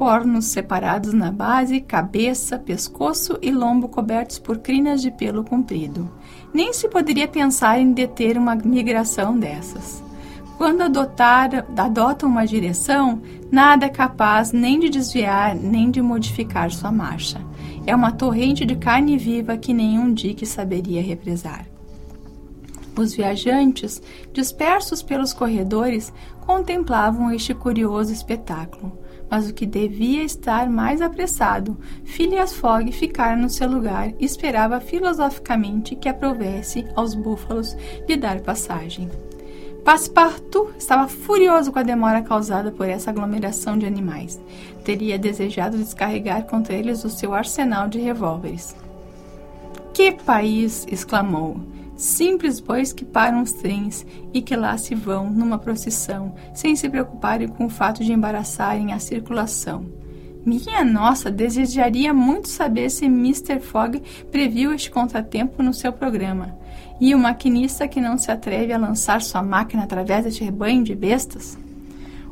cornos 0.00 0.46
separados 0.46 1.12
na 1.12 1.30
base, 1.30 1.78
cabeça, 1.78 2.58
pescoço 2.58 3.38
e 3.42 3.50
lombo 3.50 3.86
cobertos 3.86 4.38
por 4.38 4.56
crinas 4.56 5.02
de 5.02 5.10
pelo 5.10 5.44
comprido. 5.44 6.10
Nem 6.52 6.72
se 6.72 6.88
poderia 6.88 7.28
pensar 7.28 7.78
em 7.78 7.92
deter 7.92 8.36
uma 8.36 8.54
migração 8.54 9.38
dessas. 9.38 10.02
Quando 10.58 10.82
adotar, 10.82 11.64
adotam 11.76 12.28
uma 12.28 12.46
direção, 12.46 13.22
nada 13.50 13.86
é 13.86 13.88
capaz 13.88 14.52
nem 14.52 14.78
de 14.78 14.90
desviar 14.90 15.54
nem 15.54 15.90
de 15.90 16.02
modificar 16.02 16.70
sua 16.70 16.92
marcha. 16.92 17.40
É 17.86 17.96
uma 17.96 18.12
torrente 18.12 18.66
de 18.66 18.76
carne 18.76 19.16
viva 19.16 19.56
que 19.56 19.72
nenhum 19.72 20.12
dique 20.12 20.44
saberia 20.44 21.02
represar. 21.02 21.66
Os 22.94 23.14
viajantes, 23.14 24.02
dispersos 24.32 25.02
pelos 25.02 25.32
corredores, 25.32 26.12
contemplavam 26.40 27.32
este 27.32 27.54
curioso 27.54 28.12
espetáculo 28.12 28.99
mas 29.30 29.48
o 29.48 29.54
que 29.54 29.64
devia 29.64 30.24
estar 30.24 30.68
mais 30.68 31.00
apressado, 31.00 31.78
Phileas 32.04 32.52
Fogg 32.52 32.90
ficara 32.90 33.36
no 33.36 33.48
seu 33.48 33.70
lugar 33.70 34.12
e 34.18 34.24
esperava 34.24 34.80
filosoficamente 34.80 35.94
que 35.94 36.08
aprovesse 36.08 36.84
aos 36.96 37.14
búfalos 37.14 37.76
lhe 38.08 38.16
dar 38.16 38.40
passagem. 38.40 39.08
Passepartout 39.84 40.72
estava 40.76 41.08
furioso 41.08 41.72
com 41.72 41.78
a 41.78 41.82
demora 41.82 42.22
causada 42.22 42.70
por 42.70 42.86
essa 42.86 43.10
aglomeração 43.10 43.78
de 43.78 43.86
animais. 43.86 44.38
Teria 44.84 45.18
desejado 45.18 45.78
descarregar 45.78 46.44
contra 46.44 46.74
eles 46.74 47.04
o 47.04 47.08
seu 47.08 47.32
arsenal 47.32 47.88
de 47.88 47.98
revólveres. 47.98 48.76
Que 49.94 50.12
país! 50.12 50.86
exclamou 50.90 51.60
simples 52.00 52.60
bois 52.60 52.92
que 52.92 53.04
param 53.04 53.42
os 53.42 53.52
trens 53.52 54.06
e 54.32 54.40
que 54.40 54.56
lá 54.56 54.76
se 54.78 54.94
vão 54.94 55.28
numa 55.30 55.58
procissão, 55.58 56.34
sem 56.54 56.74
se 56.74 56.88
preocuparem 56.88 57.46
com 57.46 57.66
o 57.66 57.70
fato 57.70 58.02
de 58.02 58.12
embaraçarem 58.12 58.92
a 58.92 58.98
circulação. 58.98 59.84
Minha 60.44 60.82
nossa, 60.82 61.30
desejaria 61.30 62.14
muito 62.14 62.48
saber 62.48 62.88
se 62.90 63.04
Mr. 63.04 63.60
Fogg 63.60 64.02
previu 64.30 64.72
este 64.72 64.90
contratempo 64.90 65.62
no 65.62 65.74
seu 65.74 65.92
programa. 65.92 66.58
E 66.98 67.14
o 67.14 67.18
maquinista 67.18 67.86
que 67.86 68.00
não 68.00 68.16
se 68.16 68.30
atreve 68.30 68.72
a 68.72 68.78
lançar 68.78 69.20
sua 69.20 69.42
máquina 69.42 69.82
através 69.82 70.24
deste 70.24 70.42
rebanho 70.42 70.82
de 70.82 70.94
bestas? 70.94 71.58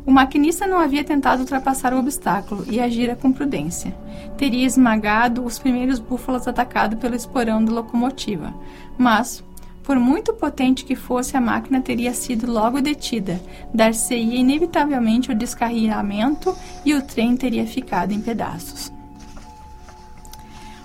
O 0.06 0.10
maquinista 0.10 0.66
não 0.66 0.78
havia 0.78 1.04
tentado 1.04 1.42
ultrapassar 1.42 1.92
o 1.92 1.98
obstáculo 1.98 2.64
e 2.66 2.80
agira 2.80 3.14
com 3.14 3.30
prudência. 3.30 3.94
Teria 4.38 4.66
esmagado 4.66 5.44
os 5.44 5.58
primeiros 5.58 5.98
búfalos 5.98 6.48
atacados 6.48 6.98
pelo 6.98 7.14
esporão 7.14 7.62
da 7.62 7.70
locomotiva, 7.70 8.54
mas, 8.96 9.44
por 9.88 9.98
muito 9.98 10.34
potente 10.34 10.84
que 10.84 10.94
fosse, 10.94 11.34
a 11.34 11.40
máquina 11.40 11.80
teria 11.80 12.12
sido 12.12 12.52
logo 12.52 12.78
detida, 12.78 13.40
dar-se-ia 13.72 14.38
inevitavelmente 14.38 15.32
o 15.32 15.34
descarrilamento 15.34 16.54
e 16.84 16.92
o 16.92 17.00
trem 17.00 17.34
teria 17.34 17.66
ficado 17.66 18.12
em 18.12 18.20
pedaços. 18.20 18.92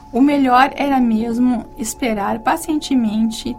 O 0.09 0.21
melhor 0.21 0.71
era 0.77 1.01
mesmo 1.01 1.65
esperar 1.77 2.39
pacientemente, 2.39 3.53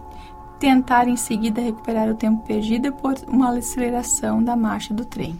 tentar 0.58 1.08
em 1.08 1.16
seguida 1.16 1.60
recuperar 1.60 2.08
o 2.08 2.14
tempo 2.14 2.42
perdido 2.46 2.90
por 2.94 3.14
uma 3.28 3.54
aceleração 3.54 4.42
da 4.42 4.56
marcha 4.56 4.94
do 4.94 5.04
trem. 5.04 5.38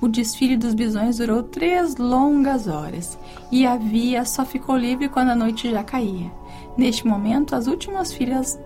O 0.00 0.06
desfile 0.06 0.56
dos 0.56 0.72
bisões 0.72 1.18
durou 1.18 1.42
três 1.42 1.96
longas 1.96 2.68
horas 2.68 3.18
e 3.50 3.66
a 3.66 3.76
via 3.76 4.24
só 4.24 4.44
ficou 4.44 4.76
livre 4.76 5.08
quando 5.08 5.30
a 5.30 5.36
noite 5.36 5.68
já 5.68 5.82
caía. 5.82 6.30
Neste 6.76 7.04
momento, 7.04 7.56
as 7.56 7.66
últimas 7.66 8.12
filas 8.12 8.56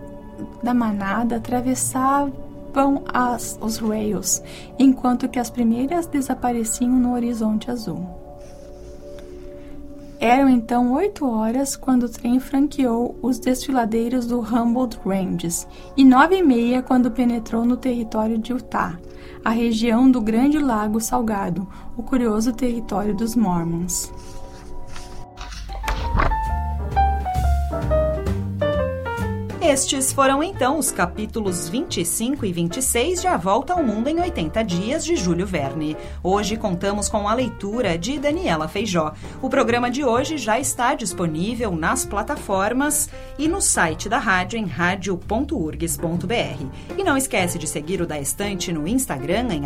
da 0.61 0.73
manada 0.73 1.37
atravessavam 1.37 3.03
as, 3.07 3.57
os 3.61 3.77
rails, 3.77 4.41
enquanto 4.77 5.27
que 5.27 5.39
as 5.39 5.49
primeiras 5.49 6.05
desapareciam 6.05 6.91
no 6.91 7.13
horizonte 7.13 7.71
azul. 7.71 8.05
Eram 10.19 10.49
então 10.49 10.93
oito 10.93 11.27
horas 11.29 11.75
quando 11.75 12.03
o 12.03 12.09
trem 12.09 12.39
franqueou 12.39 13.15
os 13.21 13.37
desfiladeiros 13.37 14.25
do 14.25 14.39
Humboldt 14.39 14.99
Ranges 15.05 15.67
e 15.95 16.03
nove 16.03 16.37
e 16.37 16.43
meia 16.43 16.81
quando 16.81 17.11
penetrou 17.11 17.63
no 17.63 17.77
território 17.77 18.37
de 18.39 18.51
Utah, 18.51 18.97
a 19.45 19.51
região 19.51 20.09
do 20.09 20.19
Grande 20.19 20.57
Lago 20.57 20.99
Salgado, 20.99 21.67
o 21.95 22.01
curioso 22.01 22.51
território 22.51 23.15
dos 23.15 23.35
Mormons. 23.35 24.11
Estes 29.67 30.13
foram 30.13 30.41
então 30.41 30.79
os 30.79 30.91
capítulos 30.91 31.67
25 31.67 32.45
e 32.45 32.53
26 32.53 33.19
de 33.19 33.27
A 33.27 33.35
Volta 33.35 33.73
ao 33.73 33.83
Mundo 33.83 34.07
em 34.07 34.17
80 34.17 34.63
Dias 34.63 35.03
de 35.03 35.17
Júlio 35.17 35.45
Verne. 35.45 35.97
Hoje 36.23 36.55
contamos 36.55 37.09
com 37.09 37.27
a 37.27 37.33
leitura 37.33 37.97
de 37.97 38.17
Daniela 38.17 38.69
Feijó. 38.69 39.13
O 39.41 39.49
programa 39.49 39.91
de 39.91 40.05
hoje 40.05 40.37
já 40.37 40.57
está 40.57 40.95
disponível 40.95 41.75
nas 41.75 42.05
plataformas 42.05 43.09
e 43.37 43.49
no 43.49 43.59
site 43.59 44.07
da 44.07 44.17
rádio 44.17 44.57
em 44.57 44.65
radio.urgs.br. 44.65 46.65
E 46.97 47.03
não 47.03 47.17
esquece 47.17 47.59
de 47.59 47.67
seguir 47.67 47.99
o 47.99 48.07
Da 48.07 48.17
Estante 48.17 48.71
no 48.71 48.87
Instagram 48.87 49.49
em 49.51 49.63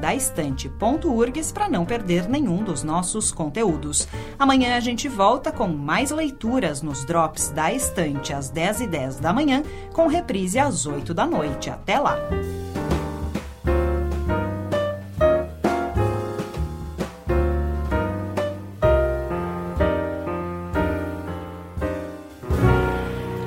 daestante.urgs 0.00 1.52
para 1.52 1.68
não 1.68 1.84
perder 1.84 2.30
nenhum 2.30 2.64
dos 2.64 2.82
nossos 2.82 3.30
conteúdos. 3.30 4.08
Amanhã 4.38 4.74
a 4.74 4.80
gente 4.80 5.06
volta 5.06 5.52
com 5.52 5.68
mais 5.68 6.10
leituras 6.10 6.80
nos 6.80 7.04
drops 7.04 7.50
da 7.50 7.70
Estante 7.70 8.32
às 8.32 8.50
10h10 8.50 9.20
da 9.20 9.33
manhã, 9.34 9.62
com 9.92 10.06
reprise 10.06 10.58
às 10.58 10.86
8 10.86 11.12
da 11.12 11.26
noite. 11.26 11.68
Até 11.68 11.98
lá! 11.98 12.16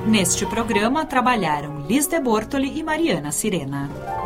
Neste 0.06 0.46
programa 0.46 1.04
trabalharam 1.04 1.86
Liz 1.86 2.06
de 2.06 2.18
Bortoli 2.18 2.78
e 2.78 2.82
Mariana 2.82 3.30
Sirena. 3.30 4.17